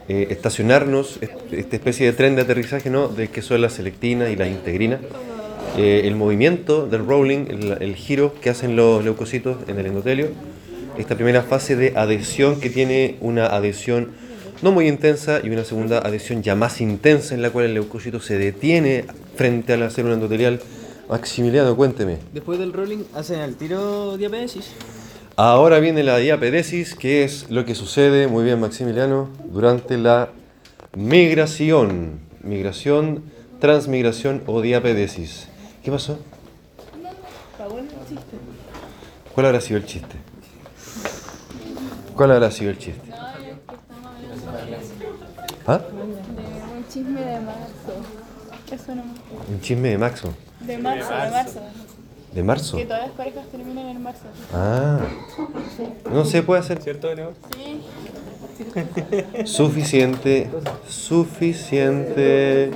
[0.08, 4.30] eh, estacionarnos, est- esta especie de tren de aterrizaje, ¿no?, de que son las selectinas
[4.30, 5.00] y las integrinas.
[5.78, 10.28] Eh, el movimiento del rolling, el, el giro que hacen los leucocitos en el endotelio,
[10.98, 14.12] esta primera fase de adhesión que tiene una adhesión
[14.62, 18.20] no muy intensa y una segunda adhesión ya más intensa en la cual el leucocito
[18.20, 19.04] se detiene
[19.36, 20.60] frente a la célula endotelial.
[21.08, 22.18] Maximiliano, cuénteme.
[22.32, 24.70] Después del rolling, hacen el tiro diabetes.
[25.36, 30.30] Ahora viene la diapedesis, que es lo que sucede, muy bien Maximiliano, durante la
[30.96, 32.20] migración.
[32.42, 33.24] Migración,
[33.60, 35.48] transmigración o diapedesis.
[35.82, 36.18] ¿Qué pasó?
[39.34, 40.16] ¿Cuál habrá sido el chiste?
[42.16, 43.08] ¿Cuál habrá sido el chiste?
[43.10, 45.80] No, es que estamos hablando de ¿Ah?
[46.76, 47.92] un chisme de marzo.
[48.70, 49.02] Eso no
[49.48, 50.34] Un chisme de Maxo.
[50.60, 51.60] De marzo, de marzo.
[52.32, 52.76] ¿De marzo?
[52.76, 54.22] Que todas las parejas terminan en marzo.
[54.52, 54.98] Ah.
[56.12, 56.80] No se puede hacer.
[56.82, 57.32] ¿Cierto, Leo?
[57.56, 57.82] Sí.
[59.44, 60.48] Suficiente,
[60.88, 62.70] suficiente.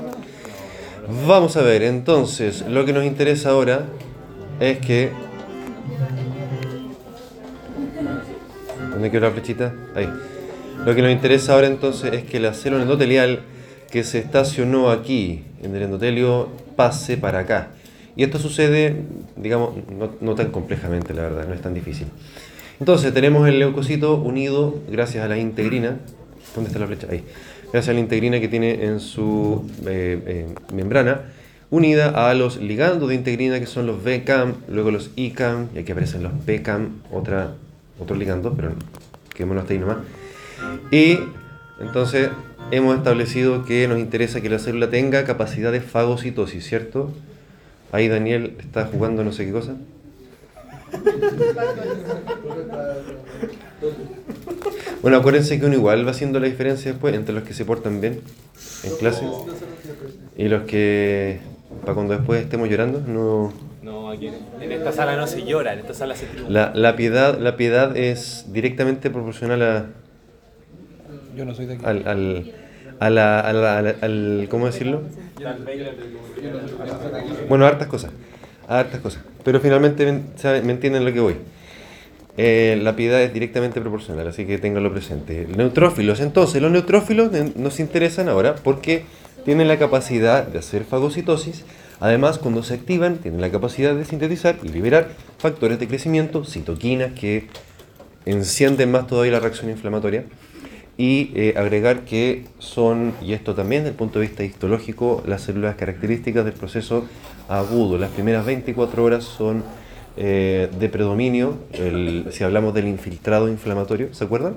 [1.26, 3.86] Vamos a ver, entonces, lo que nos interesa ahora
[4.60, 5.12] es que...
[8.98, 9.72] ¿Dónde quedó la flechita?
[9.94, 10.08] Ahí.
[10.84, 13.42] Lo que nos interesa ahora entonces es que la célula endotelial
[13.92, 17.68] que se estacionó aquí en el endotelio pase para acá.
[18.16, 18.96] Y esto sucede,
[19.36, 19.74] digamos,
[20.20, 22.08] no, tan complejamente, la verdad, no es tan difícil.
[22.80, 25.98] Entonces tenemos el leucocito unido gracias a la integrina.
[26.56, 27.06] ¿Dónde está la flecha?
[27.08, 27.22] Ahí.
[27.72, 31.20] Gracias a la integrina que tiene en su eh, eh, membrana,
[31.70, 35.92] unida a los ligandos de integrina que son los VCAM, luego los ICAM, y aquí
[35.92, 37.54] aparecen los PCAM, otra
[37.98, 38.72] otros ligandos, pero
[39.34, 39.98] quedémonos hasta ahí nomás.
[40.90, 41.18] Y
[41.80, 42.30] entonces
[42.70, 47.12] hemos establecido que nos interesa que la célula tenga capacidad de fagocitosis, ¿cierto?
[47.92, 49.76] Ahí Daniel está jugando no sé qué cosa.
[55.02, 58.00] Bueno, acuérdense que uno igual va haciendo la diferencia después entre los que se portan
[58.00, 58.20] bien
[58.82, 59.24] en clase
[60.36, 61.40] y los que,
[61.82, 63.52] para cuando después estemos llorando, no...
[63.88, 64.28] No, aquí
[64.60, 66.50] en esta sala no se llora, en esta sala se triunfa.
[66.52, 69.86] La, la piedad, la piedad es directamente proporcional a,
[71.36, 71.84] Yo no soy de aquí.
[71.86, 72.52] al, al,
[73.00, 75.02] a la, a la- a la- al- ¿cómo decirlo?
[77.48, 78.10] Bueno, hartas cosas,
[78.68, 79.22] hartas cosas.
[79.44, 81.36] Pero finalmente me, me entienden lo que voy.
[82.36, 85.46] Eh, la piedad es directamente proporcional, así que ténganlo presente.
[85.56, 89.04] Neutrófilos, entonces, los neutrófilos nos interesan ahora porque
[89.44, 91.64] tienen la capacidad de hacer fagocitosis.
[92.00, 95.08] Además, cuando se activan, tienen la capacidad de sintetizar y liberar
[95.38, 97.48] factores de crecimiento, citoquinas que
[98.24, 100.24] encienden más todavía la reacción inflamatoria
[100.96, 105.42] y eh, agregar que son, y esto también desde el punto de vista histológico, las
[105.42, 107.06] células características del proceso
[107.48, 107.98] agudo.
[107.98, 109.64] Las primeras 24 horas son
[110.16, 111.56] eh, de predominio,
[112.30, 114.56] si hablamos del infiltrado inflamatorio, ¿se acuerdan?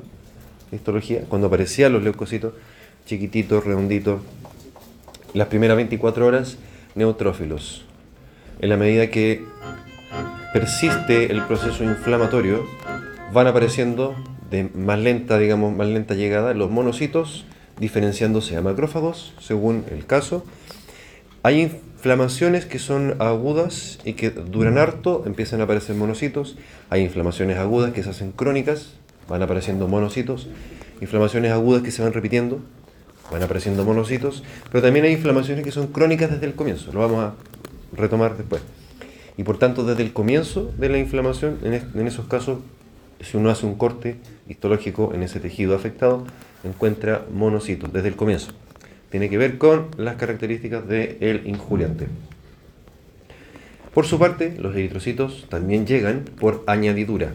[0.71, 2.53] Histología, cuando aparecían los leucocitos
[3.05, 4.21] chiquititos, redonditos,
[5.33, 6.57] las primeras 24 horas
[6.95, 7.85] neutrófilos.
[8.59, 9.43] En la medida que
[10.53, 12.65] persiste el proceso inflamatorio,
[13.33, 14.15] van apareciendo
[14.49, 17.45] de más lenta, digamos, más lenta llegada los monocitos,
[17.79, 20.45] diferenciándose a macrófagos según el caso.
[21.43, 26.57] Hay inflamaciones que son agudas y que duran harto, empiezan a aparecer monocitos.
[26.89, 28.93] Hay inflamaciones agudas que se hacen crónicas,
[29.27, 30.49] van apareciendo monocitos.
[30.99, 32.59] Inflamaciones agudas que se van repitiendo,
[33.31, 34.43] van apareciendo monocitos.
[34.71, 37.33] Pero también hay inflamaciones que son crónicas desde el comienzo, lo vamos a
[37.95, 38.61] retomar después.
[39.37, 42.59] Y por tanto, desde el comienzo de la inflamación, en, es- en esos casos,
[43.21, 44.17] si uno hace un corte
[44.47, 46.25] histológico en ese tejido afectado,
[46.63, 48.51] encuentra monocitos desde el comienzo.
[49.09, 52.07] Tiene que ver con las características del injuriante.
[53.93, 57.33] Por su parte, los eritrocitos también llegan por añadidura.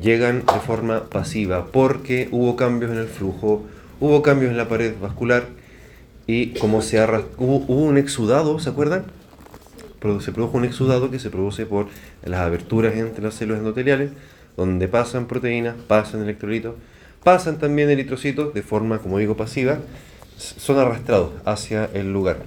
[0.00, 3.64] Llegan de forma pasiva porque hubo cambios en el flujo,
[4.00, 5.44] hubo cambios en la pared vascular
[6.26, 9.04] y como se arras- hubo, un exudado, ¿se acuerdan?
[10.20, 11.86] Se produjo un exudado que se produce por
[12.24, 14.10] las aberturas entre las células endoteliales,
[14.56, 16.74] donde pasan proteínas, pasan electrolitos,
[17.22, 19.78] pasan también eritrocitos de forma, como digo, pasiva,
[20.38, 22.38] son arrastrados hacia el lugar.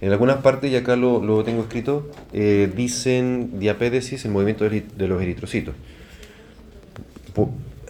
[0.00, 5.22] En algunas partes, y acá lo, tengo escrito, eh, dicen diapédesis, el movimiento de, los
[5.22, 5.74] eritrocitos.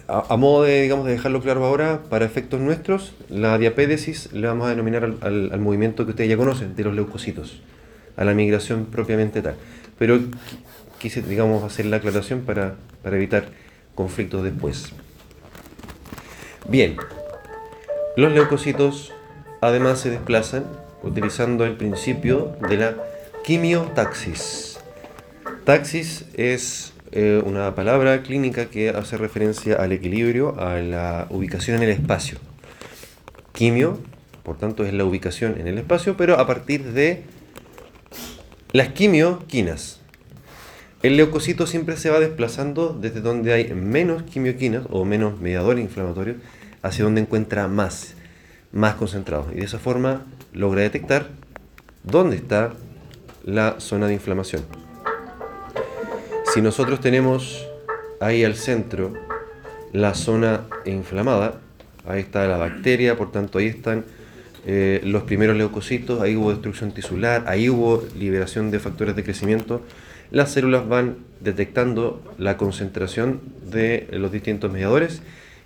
[0.07, 4.67] A, modo de, digamos, de dejarlo claro ahora, para efectos nuestros, la diapédesis le vamos
[4.67, 7.61] a denominar al, al- al movimiento que ustedes ya conocen, de los leucocitos,
[8.15, 9.55] a la migración propiamente tal.
[9.97, 10.29] Pero qui-
[10.99, 13.45] quise, digamos, hacer la aclaración para, para evitar
[13.95, 14.91] conflictos después.
[16.69, 16.97] Bien,
[18.15, 19.11] los leucocitos
[19.61, 20.65] además se desplazan
[21.01, 22.95] utilizando el principio de la
[23.43, 24.77] quimiotaxis.
[25.63, 31.83] Taxis es eh, una palabra clínica que hace referencia al equilibrio, a la ubicación en
[31.83, 32.37] el espacio.
[33.53, 33.99] Quimio,
[34.43, 37.23] por tanto, es la ubicación en el espacio, pero a partir de
[38.71, 40.01] las quimioquinas.
[41.03, 46.37] El leucocito siempre se va desplazando desde donde hay menos quimioquinas o menos mediadores inflamatorios
[46.81, 48.15] hacia donde encuentra más,
[48.71, 49.47] más concentrados.
[49.53, 51.29] Y de esa forma logra detectar
[52.03, 52.73] dónde está
[53.43, 54.63] la zona de inflamación.
[56.55, 57.67] Si nosotros tenemos
[58.21, 59.11] ahí al centro
[59.91, 61.59] la zona inflamada,
[62.07, 64.05] ahí está la bacteria, por tanto ahí están
[64.65, 69.81] eh, los primeros leucocitos, ahí hubo destrucción tisular, ahí hubo liberación de factores de crecimiento,
[70.31, 75.23] las células van detectando la concentración de los distintos mediadores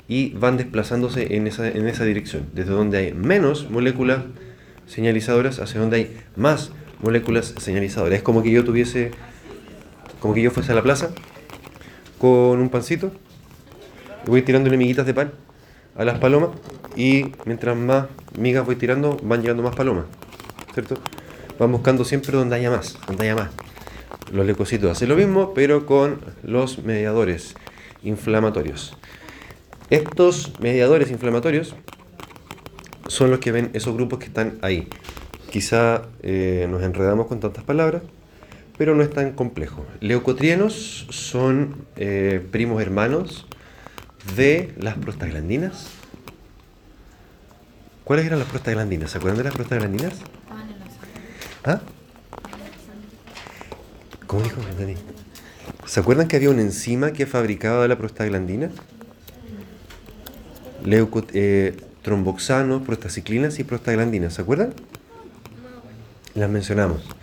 [0.07, 4.21] y van desplazándose en esa, en esa dirección, desde donde hay menos moléculas
[4.87, 6.71] señalizadoras hacia donde hay más
[7.03, 8.17] moléculas señalizadoras.
[8.17, 9.11] Es como que yo tuviese,
[10.19, 11.09] como que yo fuese a la plaza
[12.19, 13.11] con un pancito
[14.25, 15.31] y voy tirándole miguitas de pan
[15.95, 16.49] a las palomas
[16.95, 18.07] y mientras más
[18.37, 20.05] migas voy tirando van llegando más palomas,
[20.73, 20.95] ¿cierto?
[21.57, 23.49] Van buscando siempre donde haya más, donde haya más.
[24.31, 27.55] Los leucocitos hacen lo mismo, pero con los mediadores
[28.03, 28.95] inflamatorios.
[29.89, 31.75] Estos mediadores inflamatorios
[33.07, 34.87] son los que ven esos grupos que están ahí.
[35.51, 38.03] Quizá eh, nos enredamos con tantas palabras,
[38.79, 39.85] pero no es tan complejo.
[39.99, 43.45] Leucotrienos son eh, primos hermanos
[44.37, 45.89] de las prostaglandinas.
[48.05, 49.11] ¿Cuáles eran las prostaglandinas?
[49.11, 50.13] ¿Se acuerdan de las prostaglandinas?
[51.65, 51.81] ¿Ah?
[54.25, 54.95] ¿Cómo dijo Dani?
[55.85, 58.71] ¿Se acuerdan que había una enzima que fabricaba la prostaglandina?
[60.85, 64.73] Leuco, eh, tromboxanos, prostaciclinas y prostaglandinas, ¿se acuerdan?
[66.33, 67.18] Las mencionamos.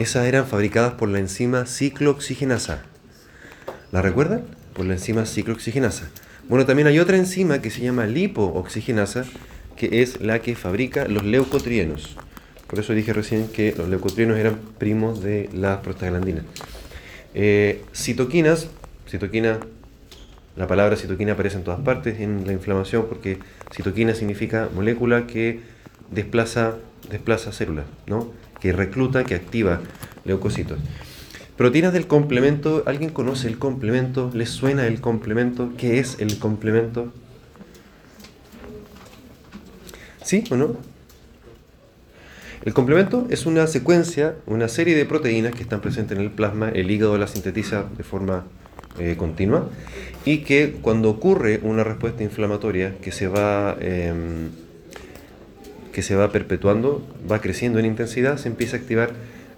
[0.00, 2.82] Esas eran fabricadas por la enzima ciclooxigenasa.
[3.92, 4.42] ¿La recuerdan?
[4.74, 6.08] Por la enzima ciclooxigenasa.
[6.48, 9.24] Bueno, también hay otra enzima que se llama lipooxigenasa,
[9.76, 12.16] que es la que fabrica los leucotrienos.
[12.66, 16.44] Por eso dije recién que los leucotrienos eran primos de las prostaglandinas.
[17.34, 18.66] Eh, citoquinas,
[19.08, 19.60] citoquina,
[20.56, 23.38] la palabra citoquina aparece en todas partes en la inflamación porque
[23.72, 25.60] citoquina significa molécula que
[26.10, 26.74] desplaza,
[27.10, 28.32] desplaza células, ¿no?
[28.64, 29.82] Que recluta, que activa
[30.24, 30.78] leucocitos.
[31.58, 34.30] Proteínas del complemento, ¿alguien conoce el complemento?
[34.32, 35.74] ¿Les suena el complemento?
[35.76, 37.12] ¿Qué es el complemento?
[40.22, 40.78] ¿Sí o no?
[42.64, 46.70] El complemento es una secuencia, una serie de proteínas que están presentes en el plasma,
[46.70, 48.46] el hígado las sintetiza de forma
[48.98, 49.68] eh, continua
[50.24, 54.48] y que cuando ocurre una respuesta inflamatoria que se va em,
[55.94, 59.12] que se va perpetuando, va creciendo en intensidad, se empieza a activar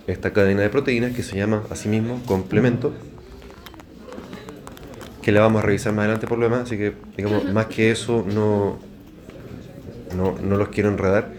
[0.06, 2.92] esta cadena de proteínas que se llama asimismo complemento,
[5.22, 7.90] que la vamos a revisar más adelante por lo demás, así que digamos, más que
[7.90, 8.78] eso no,
[10.14, 11.32] no, no los quiero enredar.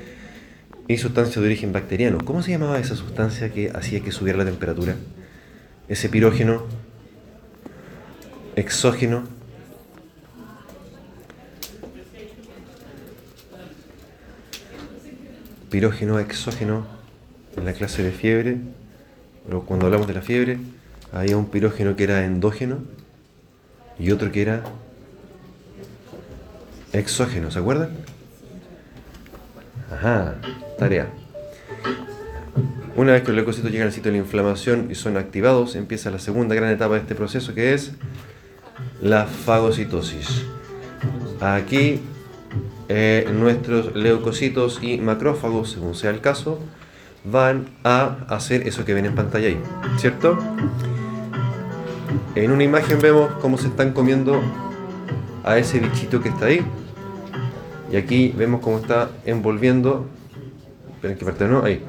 [0.90, 2.18] Y sustancia de origen bacteriano.
[2.24, 4.96] ¿Cómo se llamaba esa sustancia que hacía que subiera la temperatura?
[5.90, 6.64] Ese pirógeno,
[8.56, 9.24] exógeno.
[15.70, 16.86] Pirógeno, exógeno,
[17.58, 18.58] en la clase de fiebre,
[19.46, 20.60] pero cuando hablamos de la fiebre,
[21.12, 22.80] había un pirógeno que era endógeno
[24.00, 24.64] y otro que era
[26.94, 27.90] exógeno, ¿se acuerdan?
[29.92, 30.36] Ajá,
[30.78, 31.08] tarea.
[32.96, 36.10] Una vez que los leucocitos llegan al sitio de la inflamación y son activados, empieza
[36.12, 37.92] la segunda gran etapa de este proceso que es
[39.02, 40.46] la fagocitosis.
[41.40, 42.02] Aquí
[42.90, 46.60] eh, nuestros leucocitos y macrófagos, según sea el caso,
[47.24, 49.60] van a hacer eso que ven en pantalla ahí,
[49.98, 50.38] ¿cierto?
[52.36, 54.42] En una imagen vemos cómo se están comiendo
[55.44, 56.66] a ese bichito que está ahí.
[57.92, 60.06] Y aquí vemos cómo está envolviendo,
[60.94, 61.84] esperen que parte no, ahí,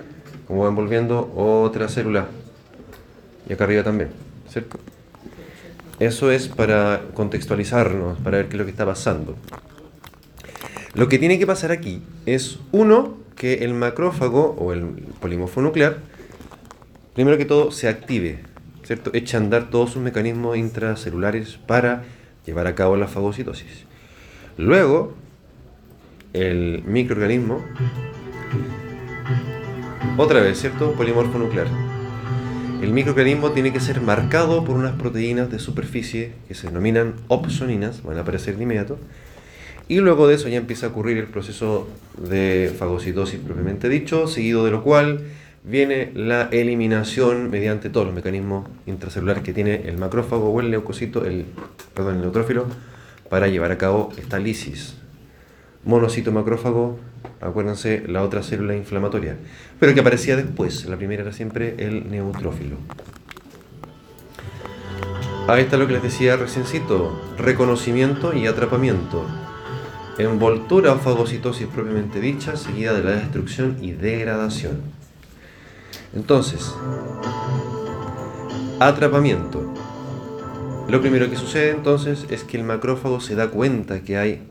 [0.46, 2.26] cómo va envolviendo otra célula.
[3.48, 4.10] Y acá arriba también,
[4.48, 4.78] ¿cierto?
[5.98, 9.34] Eso es para contextualizarnos, para ver qué es lo que está pasando.
[10.98, 14.84] Lo que tiene que pasar aquí es, uno, que el macrófago o el
[15.20, 15.98] polimorfo nuclear,
[17.14, 18.40] primero que todo, se active,
[18.82, 19.12] ¿cierto?
[19.14, 22.02] Echa a andar todos sus mecanismos intracelulares para
[22.44, 23.84] llevar a cabo la fagocitosis.
[24.56, 25.14] Luego,
[26.32, 27.64] el microorganismo,
[30.16, 30.94] otra vez, ¿cierto?
[30.94, 31.68] Polimorfo nuclear.
[32.82, 38.02] El microorganismo tiene que ser marcado por unas proteínas de superficie que se denominan opsoninas,
[38.02, 38.98] van a aparecer de inmediato,
[39.88, 44.64] y luego de eso ya empieza a ocurrir el proceso de fagocitosis propiamente dicho, seguido
[44.64, 45.22] de lo cual
[45.64, 51.24] viene la eliminación mediante todos los mecanismos intracelulares que tiene el macrófago o el leucocito,
[51.24, 51.46] el,
[51.94, 52.66] perdón, el neutrófilo,
[53.30, 54.94] para llevar a cabo esta lisis.
[55.84, 56.98] Monocito macrófago,
[57.40, 59.36] acuérdense, la otra célula inflamatoria,
[59.80, 62.76] pero que aparecía después, la primera era siempre el neutrófilo.
[65.46, 69.24] Ahí está lo que les decía reciencito, reconocimiento y atrapamiento.
[70.18, 74.82] Envoltura o fagocitosis propiamente dicha, seguida de la destrucción y degradación.
[76.14, 76.74] Entonces,
[78.80, 79.74] atrapamiento.
[80.88, 84.42] Lo primero que sucede entonces es que el macrófago se da cuenta que hay...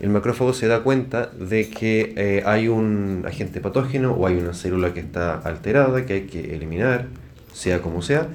[0.00, 4.54] El macrófago se da cuenta de que eh, hay un agente patógeno o hay una
[4.54, 7.06] célula que está alterada, que hay que eliminar,
[7.52, 8.28] sea como sea,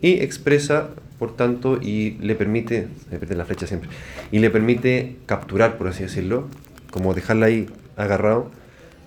[0.00, 2.88] y expresa, por tanto, y le permite,
[3.28, 3.88] la flecha siempre,
[4.32, 6.48] y le permite capturar, por así decirlo,
[6.90, 8.50] como dejarla ahí agarrado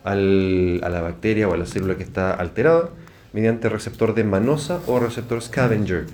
[0.04, 2.90] al, a la bacteria o a la célula que está alterada,
[3.34, 6.06] mediante receptor de manosa o receptor scavenger.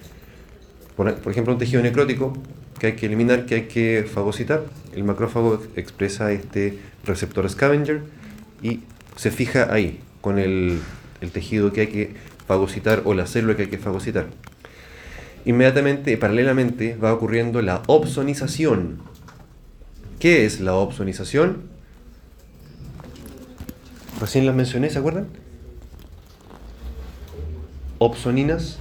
[0.96, 2.34] Por, por ejemplo, un tejido necrótico
[2.80, 4.64] que hay que eliminar, que hay que fagocitar,
[4.96, 8.02] el macrófago expresa este receptor scavenger
[8.62, 8.82] y
[9.16, 10.80] se fija ahí, con el,
[11.22, 12.14] el tejido que hay que
[12.48, 14.28] fagocitar o la célula que hay que fagocitar
[15.46, 19.00] inmediatamente, paralelamente, va ocurriendo la opsonización.
[20.20, 21.64] ¿Qué es la opsonización?
[24.20, 25.28] Recién las mencioné, ¿se acuerdan?
[27.98, 28.80] Opsoninas.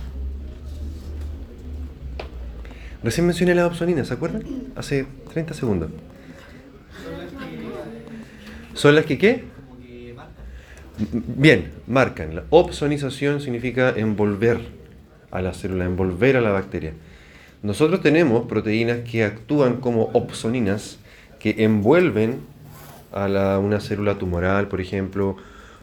[3.03, 4.45] Recién mencioné las opsoninas, ¿se acuerdan?
[4.77, 5.91] Hace 30 segundos.
[8.75, 9.45] ¿Son las que qué?
[11.13, 12.37] Bien, marcan.
[12.37, 14.61] La opsonización significa envolver
[15.33, 16.93] a la célula, envolver a la bacteria.
[17.63, 20.99] Nosotros tenemos proteínas que actúan como opsoninas,
[21.41, 22.41] que envuelven
[23.13, 25.37] a una célula tumoral, por ejemplo.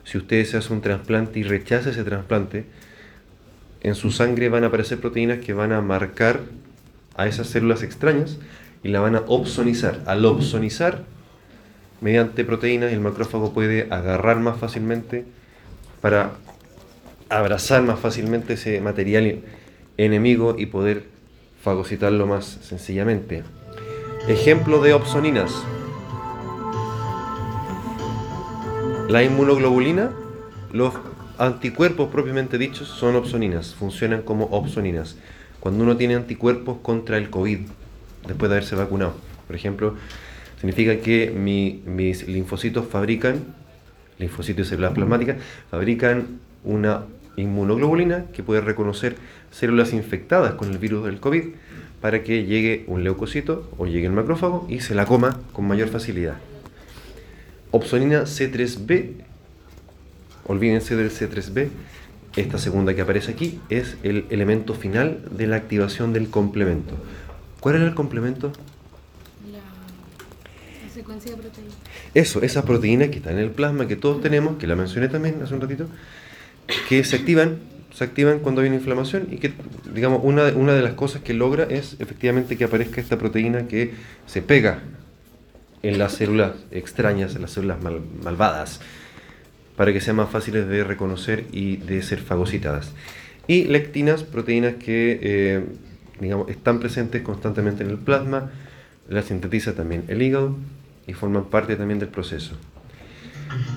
[0.03, 2.65] Si usted se hace un trasplante y rechaza ese trasplante,
[3.81, 6.41] en su sangre van a aparecer proteínas que van a marcar
[7.15, 8.37] a esas células extrañas
[8.83, 10.01] y la van a opsonizar.
[10.05, 11.03] Al opsonizar,
[12.01, 15.25] mediante proteínas, el macrófago puede agarrar más fácilmente
[16.01, 16.31] para
[17.29, 19.39] abrazar más fácilmente ese material
[19.97, 21.03] enemigo y poder
[21.61, 23.43] fagocitarlo más sencillamente.
[24.27, 25.51] Ejemplo de opsoninas.
[29.09, 30.11] La inmunoglobulina,
[30.71, 30.93] los
[31.37, 35.17] anticuerpos propiamente dichos son opsoninas, funcionan como opsoninas.
[35.59, 37.59] Cuando uno tiene anticuerpos contra el COVID,
[38.27, 39.13] después de haberse vacunado,
[39.47, 39.95] por ejemplo,
[40.59, 43.43] significa que mi- mis linfocitos fabrican,
[44.19, 45.37] linfocitos y células plasmáticas,
[45.71, 47.03] fabrican una
[47.39, 49.15] inmunoglobulina que puede reconocer
[49.51, 51.43] células infectadas con el virus del COVID
[52.01, 55.89] para que llegue un leucocito o llegue el macrófago y se la coma con mayor
[55.89, 56.37] facilidad.
[57.71, 59.13] Opsonina C3b,
[60.45, 61.69] olvídense del C3b,
[62.35, 66.95] esta segunda que aparece aquí es el elemento final de la activación del complemento.
[67.59, 68.51] ¿Cuál era el complemento?
[69.51, 71.75] La, secuencia de proteínas.
[72.13, 75.41] Eso, esa proteína que está en el plasma que todos tenemos, que la mencioné también
[75.43, 75.87] hace un ratito,
[76.87, 77.59] que se activan,
[77.93, 79.53] se activan cuando hay una inflamación y que,
[79.93, 83.93] digamos, una, una de las cosas que logra es efectivamente que aparezca esta proteína que
[84.25, 84.79] se pega
[85.81, 88.81] en las células extrañas, en las células mal- malvadas,
[89.75, 92.91] para que sean más fáciles de reconocer y de ser fagocitadas.
[93.47, 95.63] Y lectinas, proteínas que, eh,
[96.19, 98.51] digamos, están presentes constantemente en el plasma,
[99.07, 100.55] las sintetiza también el hígado
[101.07, 102.57] y forman parte también del proceso.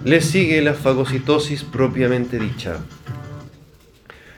[0.05, 2.79] Le sigue la fagocitosis propiamente dicha,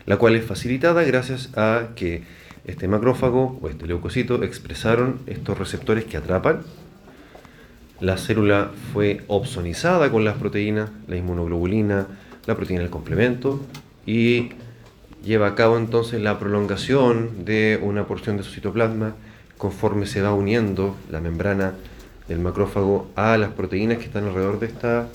[0.07, 2.23] la cual es facilitada gracias a que
[2.65, 6.63] este macrófago o este leucocito expresaron estos receptores que atrapan.
[8.01, 12.07] La célula fue opsonizada con las proteínas, la inmunoglobulina,
[12.47, 13.61] la proteína del complemento
[14.07, 14.51] y
[15.25, 19.15] lleva a cabo entonces la prolongación de una porción de su citoplasma
[19.57, 21.75] conforme se va uniendo la membrana
[22.29, 25.09] del macrófago a las proteínas que están alrededor de esta,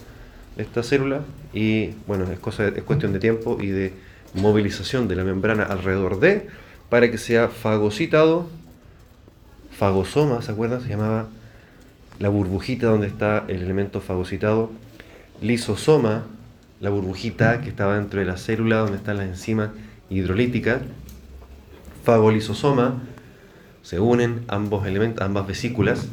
[0.59, 1.21] esta célula
[1.53, 3.93] y bueno, es, cosa, es cuestión de tiempo y de
[4.33, 6.47] movilización de la membrana alrededor de
[6.89, 8.49] para que sea fagocitado,
[9.71, 10.81] fagosoma, ¿se acuerdan?
[10.81, 11.27] Se llamaba
[12.19, 14.71] la burbujita donde está el elemento fagocitado,
[15.41, 16.25] lisosoma,
[16.81, 19.69] la burbujita que estaba dentro de la célula donde están las enzimas
[20.09, 20.81] hidrolíticas,
[22.03, 23.01] fagolisosoma,
[23.81, 26.07] se unen ambos elementos, ambas vesículas,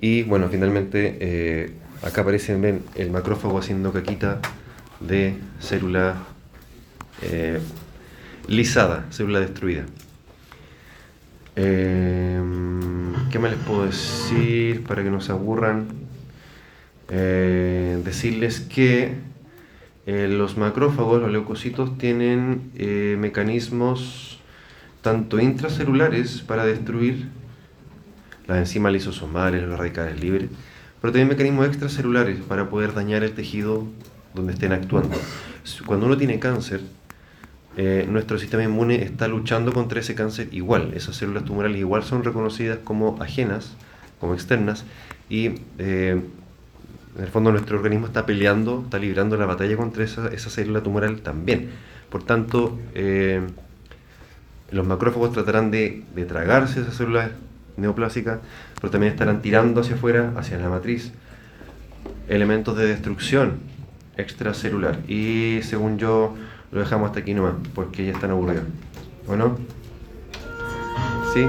[0.00, 1.72] y bueno, finalmente eh,
[2.06, 4.40] acá aparecen, ven, el macrófago haciendo caquita
[5.00, 6.16] de célula
[7.22, 7.60] eh,
[8.48, 9.84] lisada, célula destruida.
[11.56, 12.40] Eh,
[13.30, 15.88] ¿Qué más les puedo decir para que no se aburran?
[17.08, 19.14] Eh, decirles que
[20.06, 22.70] los macrófagos, los leucocitos, tienen
[23.18, 24.38] mecanismos
[25.02, 27.26] tanto intracelulares para destruir
[28.46, 30.48] las enzimas lisosomales, los radicales libres,
[31.00, 33.86] pero también mecanismos extracelulares para poder dañar el tejido
[34.34, 35.16] donde estén actuando.
[35.86, 36.80] Cuando uno tiene cáncer,
[37.76, 40.92] eh, nuestro sistema inmune está luchando contra ese cáncer igual.
[40.94, 43.76] Esas células tumorales igual son reconocidas como ajenas,
[44.20, 44.84] como externas,
[45.28, 46.20] y eh,
[47.16, 50.82] en el fondo nuestro organismo está peleando, está librando la batalla contra esa, esa célula
[50.82, 51.70] tumoral también.
[52.10, 53.40] Por tanto, eh,
[54.70, 57.30] los macrófagos tratarán de, de tragarse esas células
[57.76, 58.40] neoplásicas,
[58.80, 61.12] pero también estarán tirando hacia afuera, hacia la matriz,
[62.28, 63.58] elementos de destrucción
[64.16, 64.98] extracelular.
[65.08, 66.34] Y según yo,
[66.72, 68.64] lo dejamos hasta aquí nomás, porque ya están aburridos.
[69.26, 69.58] ¿Bueno?
[71.34, 71.46] ¿Sí?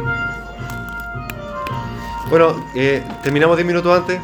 [2.29, 4.19] Bueno, eh, terminamos 10 minutos antes.